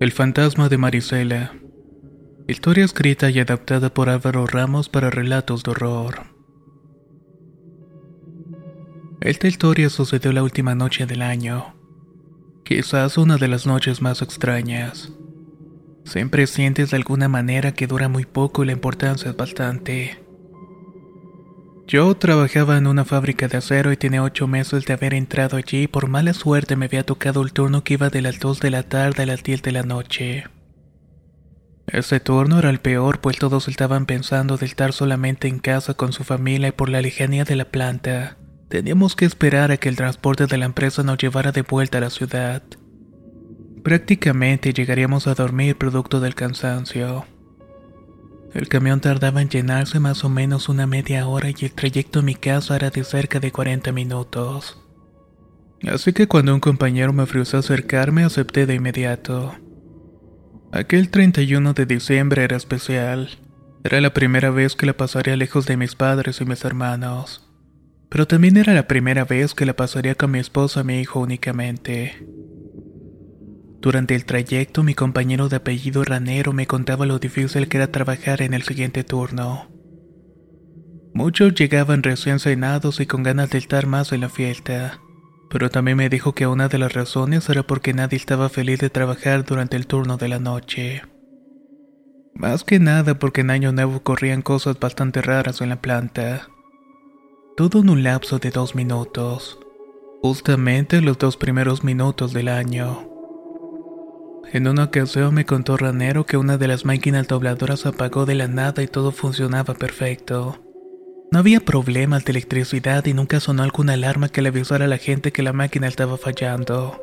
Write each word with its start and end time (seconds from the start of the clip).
El 0.00 0.12
fantasma 0.12 0.68
de 0.68 0.78
Marisela. 0.78 1.54
Historia 2.46 2.84
escrita 2.84 3.30
y 3.30 3.40
adaptada 3.40 3.92
por 3.92 4.08
Álvaro 4.08 4.46
Ramos 4.46 4.88
para 4.88 5.10
relatos 5.10 5.64
de 5.64 5.72
horror. 5.72 6.20
Esta 9.20 9.48
historia 9.48 9.90
sucedió 9.90 10.32
la 10.32 10.44
última 10.44 10.76
noche 10.76 11.04
del 11.04 11.20
año. 11.20 11.74
Quizás 12.64 13.18
una 13.18 13.38
de 13.38 13.48
las 13.48 13.66
noches 13.66 14.00
más 14.00 14.22
extrañas. 14.22 15.12
Siempre 16.04 16.46
sientes 16.46 16.92
de 16.92 16.96
alguna 16.96 17.26
manera 17.26 17.74
que 17.74 17.88
dura 17.88 18.08
muy 18.08 18.24
poco 18.24 18.62
y 18.62 18.66
la 18.66 18.72
importancia 18.74 19.32
es 19.32 19.36
bastante. 19.36 20.27
Yo 21.88 22.14
trabajaba 22.14 22.76
en 22.76 22.86
una 22.86 23.06
fábrica 23.06 23.48
de 23.48 23.56
acero 23.56 23.90
y 23.90 23.96
tenía 23.96 24.22
ocho 24.22 24.46
meses 24.46 24.84
de 24.84 24.92
haber 24.92 25.14
entrado 25.14 25.56
allí 25.56 25.84
y 25.84 25.86
por 25.86 26.06
mala 26.06 26.34
suerte 26.34 26.76
me 26.76 26.84
había 26.84 27.06
tocado 27.06 27.40
el 27.40 27.54
turno 27.54 27.82
que 27.82 27.94
iba 27.94 28.10
de 28.10 28.20
las 28.20 28.38
dos 28.40 28.60
de 28.60 28.70
la 28.70 28.82
tarde 28.82 29.22
a 29.22 29.26
las 29.26 29.42
diez 29.42 29.62
de 29.62 29.72
la 29.72 29.82
noche. 29.84 30.44
Ese 31.86 32.20
turno 32.20 32.58
era 32.58 32.68
el 32.68 32.80
peor 32.80 33.20
pues 33.22 33.38
todos 33.38 33.68
estaban 33.68 34.04
pensando 34.04 34.58
de 34.58 34.66
estar 34.66 34.92
solamente 34.92 35.48
en 35.48 35.60
casa 35.60 35.94
con 35.94 36.12
su 36.12 36.24
familia 36.24 36.68
y 36.68 36.72
por 36.72 36.90
la 36.90 37.00
lejanía 37.00 37.44
de 37.46 37.56
la 37.56 37.64
planta. 37.64 38.36
Teníamos 38.68 39.16
que 39.16 39.24
esperar 39.24 39.70
a 39.70 39.78
que 39.78 39.88
el 39.88 39.96
transporte 39.96 40.46
de 40.46 40.58
la 40.58 40.66
empresa 40.66 41.02
nos 41.02 41.16
llevara 41.16 41.52
de 41.52 41.62
vuelta 41.62 41.96
a 41.96 42.02
la 42.02 42.10
ciudad. 42.10 42.62
Prácticamente 43.82 44.74
llegaríamos 44.74 45.26
a 45.26 45.34
dormir 45.34 45.78
producto 45.78 46.20
del 46.20 46.34
cansancio. 46.34 47.24
El 48.58 48.66
camión 48.66 48.98
tardaba 49.00 49.40
en 49.40 49.48
llenarse 49.48 50.00
más 50.00 50.24
o 50.24 50.28
menos 50.28 50.68
una 50.68 50.84
media 50.88 51.28
hora 51.28 51.48
y 51.48 51.64
el 51.64 51.70
trayecto 51.70 52.18
a 52.18 52.22
mi 52.22 52.34
casa 52.34 52.74
era 52.74 52.90
de 52.90 53.04
cerca 53.04 53.38
de 53.38 53.52
40 53.52 53.92
minutos. 53.92 54.82
Así 55.84 56.12
que 56.12 56.26
cuando 56.26 56.52
un 56.52 56.58
compañero 56.58 57.12
me 57.12 57.22
ofreció 57.22 57.60
acercarme, 57.60 58.24
acepté 58.24 58.66
de 58.66 58.74
inmediato. 58.74 59.54
Aquel 60.72 61.08
31 61.08 61.72
de 61.72 61.86
diciembre 61.86 62.42
era 62.42 62.56
especial. 62.56 63.38
Era 63.84 64.00
la 64.00 64.12
primera 64.12 64.50
vez 64.50 64.74
que 64.74 64.86
la 64.86 64.96
pasaría 64.96 65.36
lejos 65.36 65.66
de 65.66 65.76
mis 65.76 65.94
padres 65.94 66.40
y 66.40 66.44
mis 66.44 66.64
hermanos. 66.64 67.48
Pero 68.08 68.26
también 68.26 68.56
era 68.56 68.74
la 68.74 68.88
primera 68.88 69.24
vez 69.24 69.54
que 69.54 69.66
la 69.66 69.76
pasaría 69.76 70.16
con 70.16 70.32
mi 70.32 70.40
esposa 70.40 70.80
y 70.80 70.84
mi 70.84 71.00
hijo 71.00 71.20
únicamente. 71.20 72.26
Durante 73.80 74.14
el 74.16 74.24
trayecto, 74.24 74.82
mi 74.82 74.94
compañero 74.94 75.48
de 75.48 75.56
apellido 75.56 76.02
Ranero 76.02 76.52
me 76.52 76.66
contaba 76.66 77.06
lo 77.06 77.18
difícil 77.18 77.68
que 77.68 77.76
era 77.76 77.92
trabajar 77.92 78.42
en 78.42 78.54
el 78.54 78.62
siguiente 78.62 79.04
turno. 79.04 79.68
Muchos 81.14 81.54
llegaban 81.54 82.02
recién 82.02 82.38
cenados 82.40 83.00
y 83.00 83.06
con 83.06 83.22
ganas 83.22 83.50
de 83.50 83.58
estar 83.58 83.86
más 83.86 84.12
en 84.12 84.20
la 84.22 84.28
fiesta, 84.28 85.00
pero 85.48 85.70
también 85.70 85.96
me 85.96 86.08
dijo 86.08 86.34
que 86.34 86.46
una 86.46 86.68
de 86.68 86.78
las 86.78 86.92
razones 86.92 87.48
era 87.48 87.62
porque 87.62 87.94
nadie 87.94 88.16
estaba 88.16 88.48
feliz 88.48 88.80
de 88.80 88.90
trabajar 88.90 89.44
durante 89.44 89.76
el 89.76 89.86
turno 89.86 90.16
de 90.16 90.28
la 90.28 90.38
noche. 90.38 91.02
Más 92.34 92.62
que 92.62 92.78
nada 92.78 93.18
porque 93.18 93.40
en 93.40 93.50
Año 93.50 93.72
Nuevo 93.72 94.02
corrían 94.02 94.42
cosas 94.42 94.78
bastante 94.78 95.22
raras 95.22 95.60
en 95.60 95.70
la 95.70 95.80
planta. 95.80 96.48
Todo 97.56 97.80
en 97.80 97.90
un 97.90 98.02
lapso 98.04 98.38
de 98.38 98.50
dos 98.50 98.76
minutos, 98.76 99.58
justamente 100.22 101.00
los 101.00 101.18
dos 101.18 101.36
primeros 101.36 101.82
minutos 101.82 102.32
del 102.32 102.48
año. 102.48 103.07
En 104.50 104.66
una 104.66 104.84
ocasión 104.84 105.34
me 105.34 105.44
contó 105.44 105.76
Ranero 105.76 106.24
que 106.24 106.38
una 106.38 106.56
de 106.56 106.68
las 106.68 106.86
máquinas 106.86 107.28
dobladoras 107.28 107.84
apagó 107.84 108.24
de 108.24 108.34
la 108.34 108.48
nada 108.48 108.82
y 108.82 108.86
todo 108.86 109.12
funcionaba 109.12 109.74
perfecto. 109.74 110.64
No 111.30 111.38
había 111.38 111.60
problemas 111.60 112.24
de 112.24 112.32
electricidad 112.32 113.04
y 113.04 113.12
nunca 113.12 113.40
sonó 113.40 113.62
alguna 113.62 113.92
alarma 113.92 114.30
que 114.30 114.40
le 114.40 114.48
avisara 114.48 114.86
a 114.86 114.88
la 114.88 114.96
gente 114.96 115.32
que 115.32 115.42
la 115.42 115.52
máquina 115.52 115.86
estaba 115.86 116.16
fallando. 116.16 116.98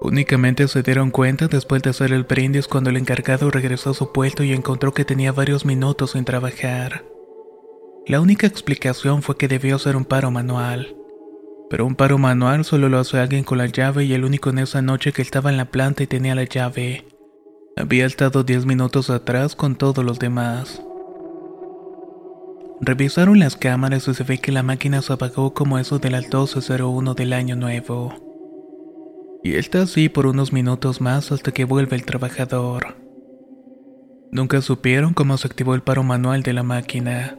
Únicamente 0.00 0.66
se 0.68 0.82
dieron 0.82 1.10
cuenta 1.10 1.48
después 1.48 1.82
de 1.82 1.90
hacer 1.90 2.12
el 2.12 2.24
brindis 2.24 2.66
cuando 2.66 2.88
el 2.88 2.96
encargado 2.96 3.50
regresó 3.50 3.90
a 3.90 3.94
su 3.94 4.10
puesto 4.10 4.42
y 4.42 4.52
encontró 4.52 4.94
que 4.94 5.04
tenía 5.04 5.32
varios 5.32 5.66
minutos 5.66 6.12
sin 6.12 6.24
trabajar. 6.24 7.04
La 8.06 8.22
única 8.22 8.46
explicación 8.46 9.22
fue 9.22 9.36
que 9.36 9.48
debió 9.48 9.78
ser 9.78 9.96
un 9.96 10.06
paro 10.06 10.30
manual 10.30 10.96
pero 11.72 11.86
un 11.86 11.94
paro 11.94 12.18
manual 12.18 12.66
solo 12.66 12.90
lo 12.90 12.98
hace 12.98 13.16
alguien 13.16 13.44
con 13.44 13.56
la 13.56 13.64
llave 13.64 14.04
y 14.04 14.12
el 14.12 14.26
único 14.26 14.50
en 14.50 14.58
esa 14.58 14.82
noche 14.82 15.14
que 15.14 15.22
estaba 15.22 15.48
en 15.48 15.56
la 15.56 15.64
planta 15.64 16.02
y 16.02 16.06
tenía 16.06 16.34
la 16.34 16.44
llave. 16.44 17.06
Había 17.78 18.04
estado 18.04 18.44
10 18.44 18.66
minutos 18.66 19.08
atrás 19.08 19.56
con 19.56 19.76
todos 19.76 20.04
los 20.04 20.18
demás. 20.18 20.82
Revisaron 22.82 23.38
las 23.38 23.56
cámaras 23.56 24.06
y 24.06 24.12
se 24.12 24.22
ve 24.22 24.36
que 24.36 24.52
la 24.52 24.62
máquina 24.62 25.00
se 25.00 25.14
apagó 25.14 25.54
como 25.54 25.78
eso 25.78 25.98
de 25.98 26.10
las 26.10 26.28
12.01 26.28 27.14
del 27.14 27.32
año 27.32 27.56
nuevo. 27.56 28.12
Y 29.42 29.54
está 29.54 29.80
así 29.80 30.10
por 30.10 30.26
unos 30.26 30.52
minutos 30.52 31.00
más 31.00 31.32
hasta 31.32 31.52
que 31.52 31.64
vuelve 31.64 31.96
el 31.96 32.04
trabajador. 32.04 32.96
Nunca 34.30 34.60
supieron 34.60 35.14
cómo 35.14 35.38
se 35.38 35.46
activó 35.46 35.74
el 35.74 35.80
paro 35.80 36.02
manual 36.02 36.42
de 36.42 36.52
la 36.52 36.64
máquina. 36.64 37.38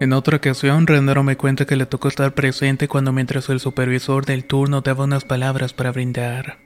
En 0.00 0.12
otra 0.12 0.36
ocasión, 0.36 0.86
Renero 0.86 1.24
me 1.24 1.36
cuenta 1.36 1.64
que 1.64 1.74
le 1.74 1.84
tocó 1.84 2.06
estar 2.06 2.32
presente 2.32 2.86
cuando 2.86 3.12
mientras 3.12 3.48
el 3.48 3.58
supervisor 3.58 4.24
del 4.24 4.44
turno 4.44 4.80
daba 4.80 5.04
unas 5.04 5.24
palabras 5.24 5.72
para 5.72 5.90
brindar. 5.90 6.58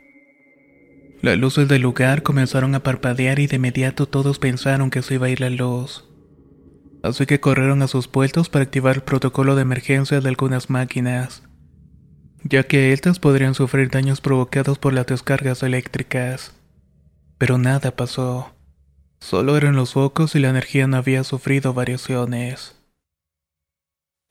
Las 1.23 1.39
luces 1.39 1.67
del 1.67 1.81
lugar 1.81 2.23
comenzaron 2.23 2.75
a 2.75 2.83
parpadear 2.83 3.39
y 3.39 3.47
de 3.47 3.57
inmediato 3.57 4.07
todos 4.07 4.39
pensaron 4.39 4.91
que 4.91 5.01
se 5.01 5.15
iba 5.15 5.29
a 5.29 5.31
ir 5.31 5.41
la 5.41 5.49
luz. 5.49 6.05
Así 7.03 7.25
que 7.25 7.41
corrieron 7.41 7.81
a 7.81 7.89
sus 7.89 8.07
puestos 8.07 8.51
para 8.51 8.65
activar 8.65 8.97
el 8.97 9.03
protocolo 9.03 9.57
de 9.57 9.63
emergencia 9.63 10.21
de 10.21 10.29
algunas 10.29 10.69
máquinas, 10.69 11.43
ya 12.45 12.65
que 12.65 12.93
estas 12.93 13.19
podrían 13.19 13.55
sufrir 13.55 13.89
daños 13.89 14.21
provocados 14.21 14.79
por 14.79 14.93
las 14.93 15.07
descargas 15.07 15.63
eléctricas. 15.63 16.55
Pero 17.39 17.57
nada 17.57 17.97
pasó. 17.97 18.55
Solo 19.21 19.57
eran 19.57 19.75
los 19.75 19.95
focos 19.95 20.35
y 20.35 20.41
la 20.41 20.51
energía 20.51 20.87
no 20.87 20.99
había 20.99 21.25
sufrido 21.25 21.73
variaciones. 21.73 22.82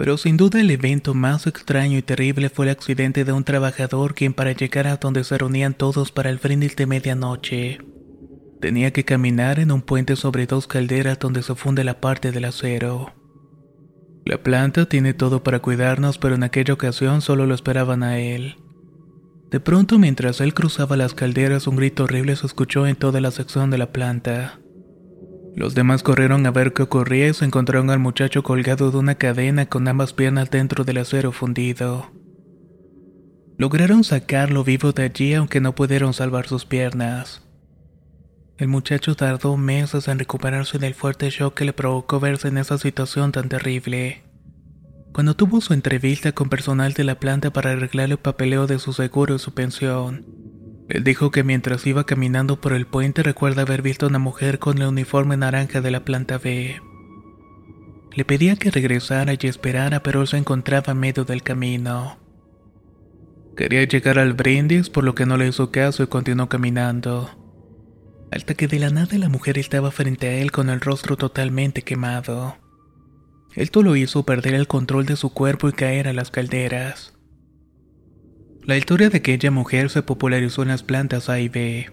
Pero 0.02 0.18
sin 0.18 0.36
duda 0.36 0.60
el 0.60 0.72
evento 0.72 1.14
más 1.14 1.46
extraño 1.46 1.96
y 1.96 2.02
terrible 2.02 2.50
fue 2.50 2.66
el 2.66 2.72
accidente 2.72 3.24
de 3.24 3.34
un 3.34 3.44
trabajador 3.44 4.16
quien 4.16 4.34
para 4.34 4.52
llegar 4.52 4.88
a 4.88 4.98
donde 4.98 5.24
se 5.24 5.38
reunían 5.38 5.76
todos 5.76 6.12
para 6.12 6.32
el 6.32 6.40
brindis 6.40 6.76
de 6.76 6.88
medianoche, 6.88 7.78
tenía 8.60 8.92
que 8.94 9.06
caminar 9.06 9.60
en 9.60 9.72
un 9.72 9.84
puente 9.84 10.16
sobre 10.16 10.48
dos 10.48 10.66
calderas 10.66 11.20
donde 11.20 11.44
se 11.44 11.54
funde 11.54 11.84
la 11.84 12.02
parte 12.02 12.32
del 12.32 12.46
acero. 12.46 13.14
La 14.26 14.42
planta 14.42 14.88
tiene 14.88 15.14
todo 15.14 15.44
para 15.44 15.60
cuidarnos, 15.60 16.18
pero 16.18 16.34
en 16.34 16.42
aquella 16.42 16.74
ocasión 16.74 17.22
solo 17.22 17.46
lo 17.46 17.54
esperaban 17.54 18.02
a 18.02 18.18
él. 18.18 18.56
De 19.52 19.60
pronto, 19.60 20.00
mientras 20.00 20.42
él 20.42 20.56
cruzaba 20.56 20.98
las 20.98 21.14
calderas, 21.14 21.68
un 21.68 21.76
grito 21.76 22.06
horrible 22.06 22.36
se 22.38 22.48
escuchó 22.48 22.88
en 22.88 22.96
toda 22.96 23.22
la 23.22 23.30
sección 23.30 23.70
de 23.70 23.78
la 23.78 23.92
planta. 23.92 24.62
Los 25.56 25.76
demás 25.76 26.02
corrieron 26.02 26.46
a 26.46 26.52
ver 26.52 26.74
qué 26.74 26.84
ocurría 26.84 27.28
y 27.28 27.34
se 27.34 27.46
encontraron 27.46 27.90
al 27.90 28.00
muchacho 28.00 28.42
colgado 28.42 28.92
de 28.92 28.98
una 28.98 29.16
cadena 29.16 29.66
con 29.66 29.88
ambas 29.88 30.14
piernas 30.14 30.50
dentro 30.50 30.84
del 30.84 31.00
acero 31.00 31.32
fundido. 31.32 32.12
Lograron 33.58 34.04
sacarlo 34.04 34.64
vivo 34.64 34.92
de 34.92 35.04
allí 35.04 35.34
aunque 35.34 35.60
no 35.60 35.76
pudieron 35.76 36.14
salvar 36.14 36.48
sus 36.48 36.66
piernas. 36.66 37.44
El 38.58 38.70
muchacho 38.70 39.16
tardó 39.16 39.58
meses 39.58 40.08
en 40.08 40.20
recuperarse 40.20 40.78
del 40.78 40.94
fuerte 40.94 41.30
shock 41.30 41.56
que 41.56 41.66
le 41.66 41.74
provocó 41.74 42.20
verse 42.20 42.48
en 42.48 42.58
esa 42.58 42.78
situación 42.78 43.32
tan 43.32 43.50
terrible. 43.50 44.24
Cuando 45.14 45.36
tuvo 45.36 45.60
su 45.60 45.74
entrevista 45.74 46.32
con 46.32 46.48
personal 46.48 46.94
de 46.94 47.04
la 47.04 47.16
planta 47.20 47.52
para 47.52 47.72
arreglar 47.72 48.12
el 48.12 48.18
papeleo 48.18 48.68
de 48.68 48.80
su 48.80 48.94
seguro 48.94 49.36
y 49.36 49.40
su 49.40 49.54
pensión, 49.54 50.26
él 50.92 51.06
dijo 51.06 51.32
que 51.32 51.44
mientras 51.44 51.88
iba 51.88 52.06
caminando 52.06 52.60
por 52.60 52.74
el 52.74 52.86
puente 52.86 53.24
recuerda 53.24 53.62
haber 53.62 53.82
visto 53.82 54.06
a 54.06 54.10
una 54.10 54.20
mujer 54.20 54.60
con 54.60 54.78
el 54.80 54.88
uniforme 54.88 55.38
naranja 55.38 55.80
de 55.80 55.90
la 55.90 56.04
planta 56.04 56.38
B. 56.38 56.82
Le 58.14 58.26
pedía 58.26 58.58
que 58.58 58.72
regresara 58.72 59.34
y 59.34 59.48
esperara, 59.48 60.04
pero 60.04 60.20
él 60.20 60.28
se 60.28 60.36
encontraba 60.36 60.92
en 60.92 61.00
medio 61.00 61.24
del 61.24 61.44
camino. 61.44 62.20
Quería 63.56 63.86
llegar 63.86 64.20
al 64.20 64.34
brindis, 64.34 64.90
por 64.90 65.06
lo 65.06 65.16
que 65.16 65.26
no 65.26 65.38
le 65.38 65.48
hizo 65.48 65.72
caso 65.72 66.04
y 66.04 66.08
continuó 66.08 66.50
caminando. 66.50 67.30
Hasta 68.30 68.54
que 68.54 68.68
de 68.68 68.80
la 68.80 68.90
nada 68.90 69.18
la 69.18 69.30
mujer 69.30 69.58
estaba 69.58 69.92
frente 69.92 70.28
a 70.28 70.34
él 70.34 70.52
con 70.52 70.70
el 70.70 70.82
rostro 70.82 71.16
totalmente 71.16 71.84
quemado. 71.84 72.58
Esto 73.56 73.82
lo 73.82 73.96
hizo 73.96 74.24
perder 74.24 74.56
el 74.56 74.68
control 74.68 75.06
de 75.06 75.16
su 75.16 75.34
cuerpo 75.34 75.70
y 75.70 75.74
caer 75.74 76.10
a 76.10 76.14
las 76.14 76.32
calderas. 76.32 77.14
La 78.64 78.78
historia 78.78 79.10
de 79.10 79.18
aquella 79.18 79.50
mujer 79.50 79.90
se 79.90 80.04
popularizó 80.04 80.62
en 80.62 80.68
las 80.68 80.84
plantas 80.84 81.30
A 81.30 81.40
y 81.40 81.50
B. 81.50 81.90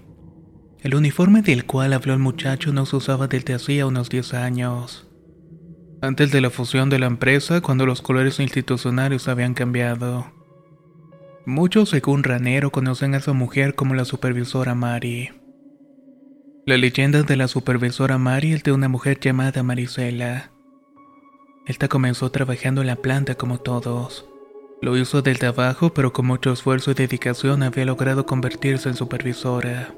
El 0.80 0.94
uniforme 0.94 1.40
del 1.40 1.64
cual 1.64 1.94
habló 1.94 2.12
el 2.12 2.18
muchacho 2.18 2.74
no 2.74 2.84
se 2.84 2.96
usaba 2.96 3.26
desde 3.26 3.54
hacía 3.54 3.86
unos 3.86 4.10
10 4.10 4.34
años. 4.34 5.08
Antes 6.02 6.30
de 6.30 6.42
la 6.42 6.50
fusión 6.50 6.90
de 6.90 6.98
la 6.98 7.06
empresa, 7.06 7.62
cuando 7.62 7.86
los 7.86 8.02
colores 8.02 8.38
institucionales 8.38 9.28
habían 9.28 9.54
cambiado. 9.54 10.30
Muchos, 11.46 11.88
según 11.88 12.22
Ranero, 12.22 12.70
conocen 12.70 13.14
a 13.14 13.16
esa 13.16 13.32
mujer 13.32 13.74
como 13.74 13.94
la 13.94 14.04
supervisora 14.04 14.74
Mari. 14.74 15.30
La 16.66 16.76
leyenda 16.76 17.22
de 17.22 17.36
la 17.36 17.48
supervisora 17.48 18.18
Mari 18.18 18.52
es 18.52 18.62
de 18.62 18.72
una 18.72 18.88
mujer 18.88 19.18
llamada 19.18 19.62
Marisela. 19.62 20.52
Esta 21.66 21.88
comenzó 21.88 22.30
trabajando 22.30 22.82
en 22.82 22.88
la 22.88 22.96
planta 22.96 23.36
como 23.36 23.56
todos. 23.58 24.28
Lo 24.80 24.96
hizo 24.96 25.22
del 25.22 25.38
trabajo, 25.38 25.92
pero 25.92 26.12
con 26.12 26.26
mucho 26.26 26.52
esfuerzo 26.52 26.92
y 26.92 26.94
dedicación 26.94 27.62
había 27.62 27.84
logrado 27.84 28.26
convertirse 28.26 28.88
en 28.88 28.94
supervisora. 28.94 29.94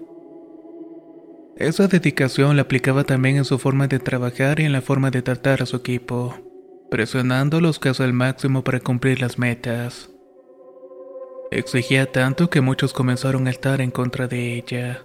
Esa 1.56 1.88
dedicación 1.88 2.56
la 2.56 2.62
aplicaba 2.62 3.04
también 3.04 3.36
en 3.36 3.44
su 3.44 3.58
forma 3.58 3.86
de 3.86 3.98
trabajar 3.98 4.60
y 4.60 4.64
en 4.64 4.72
la 4.72 4.80
forma 4.80 5.10
de 5.10 5.20
tratar 5.20 5.60
a 5.60 5.66
su 5.66 5.76
equipo, 5.76 6.34
presionándolos 6.90 7.78
casi 7.78 8.02
al 8.02 8.14
máximo 8.14 8.64
para 8.64 8.80
cumplir 8.80 9.20
las 9.20 9.38
metas. 9.38 10.08
Exigía 11.50 12.10
tanto 12.10 12.48
que 12.48 12.62
muchos 12.62 12.94
comenzaron 12.94 13.46
a 13.46 13.50
estar 13.50 13.82
en 13.82 13.90
contra 13.90 14.26
de 14.28 14.54
ella. 14.54 15.02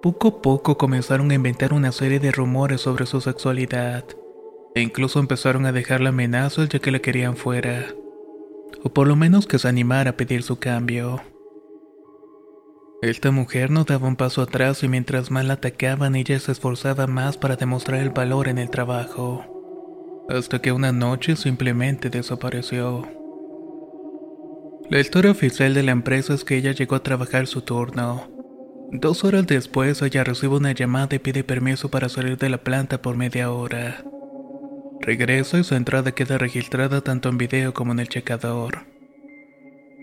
Poco 0.00 0.28
a 0.28 0.42
poco 0.42 0.78
comenzaron 0.78 1.32
a 1.32 1.34
inventar 1.34 1.72
una 1.72 1.90
serie 1.90 2.20
de 2.20 2.30
rumores 2.30 2.82
sobre 2.82 3.06
su 3.06 3.20
sexualidad, 3.20 4.04
e 4.76 4.80
incluso 4.80 5.18
empezaron 5.18 5.66
a 5.66 5.72
dejarle 5.72 6.10
amenazas 6.10 6.68
ya 6.68 6.78
que 6.78 6.92
la 6.92 7.00
querían 7.00 7.36
fuera, 7.36 7.86
o 8.84 8.92
por 8.92 9.08
lo 9.08 9.16
menos 9.16 9.46
que 9.46 9.58
se 9.58 9.66
animara 9.66 10.10
a 10.10 10.16
pedir 10.16 10.42
su 10.42 10.58
cambio. 10.58 11.20
Esta 13.02 13.30
mujer 13.30 13.70
no 13.70 13.84
daba 13.84 14.06
un 14.06 14.16
paso 14.16 14.42
atrás 14.42 14.82
y 14.82 14.88
mientras 14.88 15.30
más 15.30 15.44
la 15.44 15.54
atacaban 15.54 16.14
ella 16.14 16.38
se 16.38 16.52
esforzaba 16.52 17.06
más 17.06 17.36
para 17.36 17.56
demostrar 17.56 18.00
el 18.00 18.10
valor 18.10 18.48
en 18.48 18.58
el 18.58 18.70
trabajo, 18.70 20.24
hasta 20.28 20.60
que 20.60 20.72
una 20.72 20.92
noche 20.92 21.36
simplemente 21.36 22.08
desapareció. 22.08 23.08
La 24.90 25.00
historia 25.00 25.30
oficial 25.30 25.72
de 25.72 25.82
la 25.82 25.92
empresa 25.92 26.34
es 26.34 26.44
que 26.44 26.56
ella 26.56 26.72
llegó 26.72 26.94
a 26.94 27.02
trabajar 27.02 27.46
su 27.46 27.62
turno. 27.62 28.28
Dos 28.90 29.24
horas 29.24 29.46
después 29.46 30.02
ella 30.02 30.24
recibe 30.24 30.56
una 30.56 30.72
llamada 30.72 31.16
y 31.16 31.18
pide 31.18 31.42
permiso 31.42 31.90
para 31.90 32.10
salir 32.10 32.36
de 32.36 32.50
la 32.50 32.58
planta 32.58 33.00
por 33.00 33.16
media 33.16 33.50
hora. 33.50 34.04
Regresa 35.04 35.58
y 35.58 35.64
su 35.64 35.74
entrada 35.74 36.12
queda 36.12 36.38
registrada 36.38 37.02
tanto 37.02 37.28
en 37.28 37.36
video 37.36 37.74
como 37.74 37.92
en 37.92 38.00
el 38.00 38.08
checador. 38.08 38.86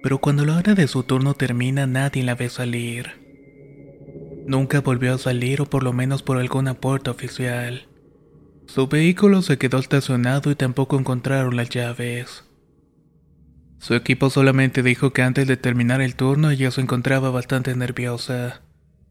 Pero 0.04 0.20
cuando 0.20 0.46
la 0.46 0.58
hora 0.58 0.76
de 0.76 0.88
su 0.88 1.02
turno 1.02 1.34
termina 1.34 1.88
nadie 1.88 2.24
la 2.24 2.36
ve 2.36 2.50
salir. 2.50 3.10
Nunca 4.46 4.82
volvió 4.82 5.16
a 5.16 5.18
salir 5.18 5.60
o 5.60 5.66
por 5.66 5.82
lo 5.82 5.92
menos 5.92 6.22
por 6.22 6.38
alguna 6.38 6.76
puerta 6.76 7.10
oficial. 7.10 7.88
Su 8.68 8.88
vehículo 8.88 9.42
se 9.42 9.58
quedó 9.58 9.80
estacionado 9.80 10.52
y 10.52 10.56
tampoco 10.56 11.00
encontraron 11.00 11.56
las 11.56 11.70
llaves. 11.70 12.44
Su 13.80 13.96
equipo 13.96 14.30
solamente 14.30 14.84
dijo 14.84 15.14
que 15.14 15.24
antes 15.24 15.48
de 15.48 15.58
terminar 15.58 16.02
el 16.02 16.16
turno 16.16 16.52
ella 16.52 16.70
se 16.70 16.82
encontraba 16.82 17.32
bastante 17.32 17.76
nerviosa, 17.76 18.62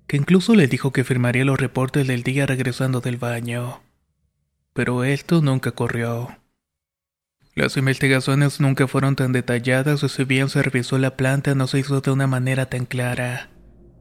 que 0.06 0.16
incluso 0.16 0.54
le 0.54 0.68
dijo 0.68 0.92
que 0.92 1.02
firmaría 1.02 1.44
los 1.44 1.58
reportes 1.58 2.06
del 2.06 2.22
día 2.22 2.46
regresando 2.46 3.00
del 3.00 3.16
baño. 3.16 3.80
Pero 4.72 5.04
esto 5.04 5.42
nunca 5.42 5.70
ocurrió. 5.70 6.40
Las 7.54 7.76
investigaciones 7.76 8.60
nunca 8.60 8.86
fueron 8.86 9.16
tan 9.16 9.32
detalladas 9.32 10.02
o 10.04 10.08
si 10.08 10.24
bien 10.24 10.48
se 10.48 10.62
revisó 10.62 10.98
la 10.98 11.16
planta 11.16 11.54
no 11.54 11.66
se 11.66 11.80
hizo 11.80 12.00
de 12.00 12.10
una 12.10 12.26
manera 12.26 12.66
tan 12.66 12.86
clara. 12.86 13.50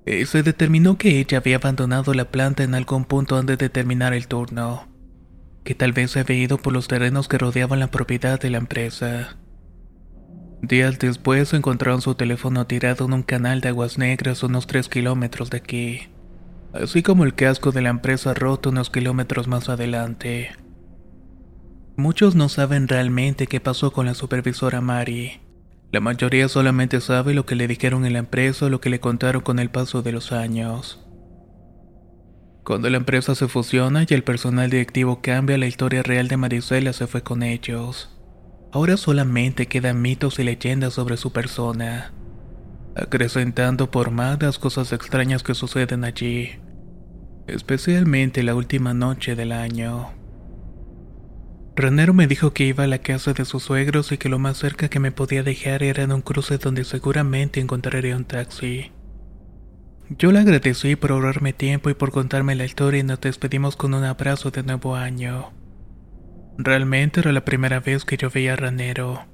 Y 0.05 0.25
se 0.25 0.43
determinó 0.43 0.97
que 0.97 1.19
ella 1.19 1.39
había 1.39 1.57
abandonado 1.57 2.13
la 2.13 2.25
planta 2.25 2.63
en 2.63 2.75
algún 2.75 3.05
punto 3.05 3.37
antes 3.37 3.57
de 3.57 3.69
terminar 3.69 4.13
el 4.13 4.27
turno, 4.27 4.87
que 5.63 5.75
tal 5.75 5.93
vez 5.93 6.11
se 6.11 6.21
había 6.21 6.37
ido 6.37 6.57
por 6.57 6.73
los 6.73 6.87
terrenos 6.87 7.27
que 7.27 7.37
rodeaban 7.37 7.79
la 7.79 7.91
propiedad 7.91 8.39
de 8.39 8.49
la 8.51 8.59
empresa. 8.59 9.37
Días 10.61 10.99
después 10.99 11.53
encontraron 11.53 12.01
su 12.01 12.15
teléfono 12.15 12.67
tirado 12.67 13.05
en 13.05 13.13
un 13.13 13.23
canal 13.23 13.61
de 13.61 13.69
aguas 13.69 13.97
negras 13.97 14.43
unos 14.43 14.67
3 14.67 14.89
kilómetros 14.89 15.49
de 15.49 15.57
aquí, 15.57 16.09
así 16.73 17.03
como 17.03 17.23
el 17.23 17.35
casco 17.35 17.71
de 17.71 17.81
la 17.81 17.89
empresa 17.89 18.33
roto 18.33 18.69
unos 18.69 18.89
kilómetros 18.89 19.47
más 19.47 19.69
adelante. 19.69 20.51
Muchos 21.95 22.35
no 22.35 22.47
saben 22.47 22.87
realmente 22.87 23.47
qué 23.47 23.59
pasó 23.59 23.91
con 23.91 24.05
la 24.05 24.13
supervisora 24.13 24.79
Mari. 24.81 25.41
La 25.91 25.99
mayoría 25.99 26.47
solamente 26.47 27.01
sabe 27.01 27.33
lo 27.33 27.45
que 27.45 27.55
le 27.55 27.67
dijeron 27.67 28.05
en 28.05 28.13
la 28.13 28.19
empresa 28.19 28.67
o 28.67 28.69
lo 28.69 28.79
que 28.79 28.89
le 28.89 28.99
contaron 28.99 29.41
con 29.41 29.59
el 29.59 29.69
paso 29.69 30.01
de 30.01 30.11
los 30.11 30.31
años. 30.31 31.03
Cuando 32.63 32.89
la 32.89 32.97
empresa 32.97 33.33
se 33.33 33.47
fusiona 33.47 34.05
y 34.07 34.13
el 34.13 34.23
personal 34.23 34.69
directivo 34.69 35.21
cambia, 35.21 35.57
la 35.57 35.65
historia 35.65 36.03
real 36.03 36.27
de 36.27 36.37
Marisela 36.37 36.93
se 36.93 37.07
fue 37.07 37.23
con 37.23 37.41
ellos. 37.41 38.15
Ahora 38.71 38.95
solamente 38.95 39.67
quedan 39.67 40.01
mitos 40.01 40.37
y 40.37 40.43
leyendas 40.43 40.93
sobre 40.93 41.17
su 41.17 41.33
persona, 41.33 42.13
acrecentando 43.01 43.91
por 43.91 44.11
más 44.11 44.41
las 44.41 44.59
cosas 44.59 44.93
extrañas 44.93 45.43
que 45.43 45.53
suceden 45.53 46.03
allí, 46.03 46.59
especialmente 47.47 48.43
la 48.43 48.55
última 48.55 48.93
noche 48.93 49.35
del 49.35 49.51
año. 49.51 50.09
Ranero 51.75 52.13
me 52.13 52.27
dijo 52.27 52.51
que 52.51 52.65
iba 52.65 52.83
a 52.83 52.87
la 52.87 52.97
casa 52.97 53.31
de 53.31 53.45
sus 53.45 53.63
suegros 53.63 54.11
y 54.11 54.17
que 54.17 54.27
lo 54.27 54.37
más 54.37 54.57
cerca 54.57 54.89
que 54.89 54.99
me 54.99 55.13
podía 55.13 55.43
dejar 55.43 55.81
era 55.81 56.03
en 56.03 56.11
un 56.11 56.21
cruce 56.21 56.57
donde 56.57 56.83
seguramente 56.83 57.61
encontraría 57.61 58.17
un 58.17 58.25
taxi. 58.25 58.91
Yo 60.09 60.31
le 60.31 60.39
agradecí 60.39 60.95
por 60.95 61.11
ahorrarme 61.11 61.53
tiempo 61.53 61.89
y 61.89 61.93
por 61.93 62.11
contarme 62.11 62.55
la 62.55 62.65
historia 62.65 62.99
y 62.99 63.03
nos 63.03 63.21
despedimos 63.21 63.75
con 63.75 63.93
un 63.93 64.03
abrazo 64.03 64.51
de 64.51 64.63
nuevo 64.63 64.95
año. 64.95 65.53
Realmente 66.57 67.21
era 67.21 67.31
la 67.31 67.45
primera 67.45 67.79
vez 67.79 68.03
que 68.03 68.17
yo 68.17 68.29
veía 68.29 68.53
a 68.53 68.55
Ranero. 68.57 69.27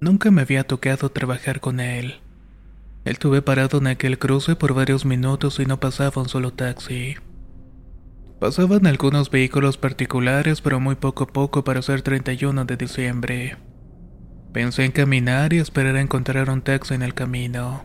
Nunca 0.00 0.30
me 0.30 0.42
había 0.42 0.64
tocado 0.64 1.10
trabajar 1.10 1.60
con 1.60 1.80
él. 1.80 2.20
Estuve 3.04 3.42
parado 3.42 3.78
en 3.78 3.86
aquel 3.86 4.18
cruce 4.18 4.56
por 4.56 4.74
varios 4.74 5.04
minutos 5.04 5.60
y 5.60 5.66
no 5.66 5.80
pasaba 5.80 6.22
un 6.22 6.28
solo 6.28 6.52
taxi. 6.52 7.16
Pasaban 8.40 8.86
algunos 8.86 9.30
vehículos 9.30 9.78
particulares, 9.78 10.60
pero 10.60 10.78
muy 10.78 10.94
poco 10.94 11.24
a 11.24 11.26
poco 11.26 11.64
para 11.64 11.82
ser 11.82 12.02
31 12.02 12.64
de 12.66 12.76
diciembre. 12.76 13.56
Pensé 14.52 14.84
en 14.84 14.92
caminar 14.92 15.52
y 15.52 15.58
esperar 15.58 15.96
a 15.96 16.00
encontrar 16.00 16.48
un 16.50 16.62
taxi 16.62 16.94
en 16.94 17.02
el 17.02 17.14
camino. 17.14 17.84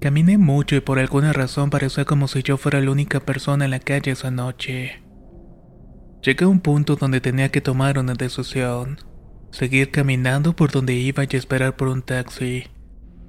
Caminé 0.00 0.38
mucho 0.38 0.76
y 0.76 0.80
por 0.80 0.98
alguna 0.98 1.34
razón 1.34 1.68
parecía 1.68 2.06
como 2.06 2.28
si 2.28 2.42
yo 2.42 2.56
fuera 2.56 2.80
la 2.80 2.90
única 2.90 3.20
persona 3.20 3.66
en 3.66 3.72
la 3.72 3.80
calle 3.80 4.12
esa 4.12 4.30
noche. 4.30 5.02
Llegué 6.22 6.46
a 6.46 6.48
un 6.48 6.60
punto 6.60 6.96
donde 6.96 7.20
tenía 7.20 7.50
que 7.50 7.60
tomar 7.60 7.98
una 7.98 8.14
decisión. 8.14 8.98
Seguir 9.50 9.90
caminando 9.90 10.56
por 10.56 10.70
donde 10.70 10.94
iba 10.94 11.24
y 11.24 11.36
esperar 11.36 11.76
por 11.76 11.88
un 11.88 12.02
taxi. 12.02 12.64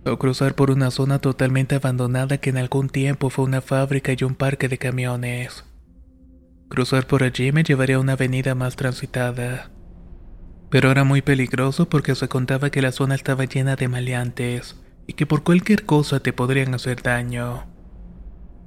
O 0.03 0.17
cruzar 0.17 0.55
por 0.55 0.72
una 0.72 0.89
zona 0.89 1.20
totalmente 1.20 1.75
abandonada 1.75 2.39
que 2.39 2.50
en 2.50 2.58
algún 2.58 2.89
tiempo 2.89 3.29
fue 3.29 3.46
una 3.46 3.62
fábrica 3.62 4.13
y 4.17 4.24
un 4.24 4.34
parque 4.36 4.67
de 4.67 4.79
camiones. 4.79 5.63
Cruzar 6.70 7.05
por 7.05 7.24
allí 7.24 7.51
me 7.51 7.63
llevaría 7.63 7.98
a 7.98 8.00
una 8.00 8.13
avenida 8.13 8.55
más 8.55 8.75
transitada. 8.75 9.70
Pero 10.70 10.89
era 10.89 11.03
muy 11.03 11.22
peligroso 11.22 11.88
porque 11.88 12.15
se 12.15 12.29
contaba 12.29 12.70
que 12.72 12.81
la 12.81 12.91
zona 12.91 13.13
estaba 13.13 13.46
llena 13.46 13.75
de 13.75 13.89
maleantes 13.89 14.79
y 15.05 15.13
que 15.13 15.25
por 15.25 15.43
cualquier 15.43 15.86
cosa 15.86 16.22
te 16.22 16.34
podrían 16.34 16.74
hacer 16.74 17.03
daño. 17.03 17.67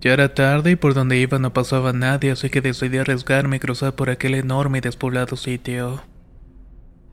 Ya 0.01 0.13
era 0.13 0.35
tarde 0.35 0.73
y 0.73 0.77
por 0.77 0.93
donde 0.93 1.17
iba 1.17 1.39
no 1.39 1.55
pasaba 1.55 1.95
nadie, 1.95 2.31
así 2.31 2.51
que 2.51 2.61
decidí 2.61 2.99
arriesgarme 2.99 3.57
y 3.57 3.61
cruzar 3.61 3.95
por 3.95 4.11
aquel 4.11 4.35
enorme 4.35 4.79
y 4.79 4.81
despoblado 4.83 5.37
sitio. 5.37 6.03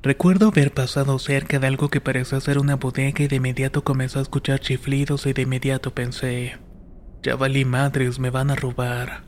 Recuerdo 0.03 0.47
haber 0.47 0.73
pasado 0.73 1.19
cerca 1.19 1.59
de 1.59 1.67
algo 1.67 1.89
que 1.89 2.01
parecía 2.01 2.39
ser 2.39 2.57
una 2.57 2.75
bodega 2.75 3.23
y 3.23 3.27
de 3.27 3.35
inmediato 3.35 3.83
comencé 3.83 4.17
a 4.17 4.23
escuchar 4.23 4.59
chiflidos 4.59 5.27
y 5.27 5.33
de 5.33 5.43
inmediato 5.43 5.93
pensé, 5.93 6.57
ya 7.21 7.35
valí 7.35 7.65
madres, 7.65 8.17
me 8.17 8.31
van 8.31 8.49
a 8.49 8.55
robar. 8.55 9.25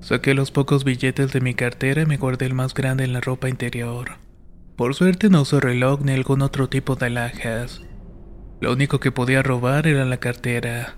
Saqué 0.00 0.34
los 0.34 0.52
pocos 0.52 0.84
billetes 0.84 1.32
de 1.32 1.40
mi 1.40 1.54
cartera 1.54 2.02
y 2.02 2.06
me 2.06 2.18
guardé 2.18 2.46
el 2.46 2.54
más 2.54 2.72
grande 2.72 3.02
en 3.02 3.12
la 3.12 3.20
ropa 3.20 3.48
interior. 3.48 4.18
Por 4.76 4.94
suerte 4.94 5.28
no 5.28 5.42
usó 5.42 5.58
reloj 5.58 6.02
ni 6.02 6.12
algún 6.12 6.42
otro 6.42 6.68
tipo 6.68 6.94
de 6.94 7.06
alhajas. 7.06 7.82
Lo 8.60 8.72
único 8.72 9.00
que 9.00 9.10
podía 9.10 9.42
robar 9.42 9.88
era 9.88 10.04
la 10.04 10.18
cartera. 10.18 10.94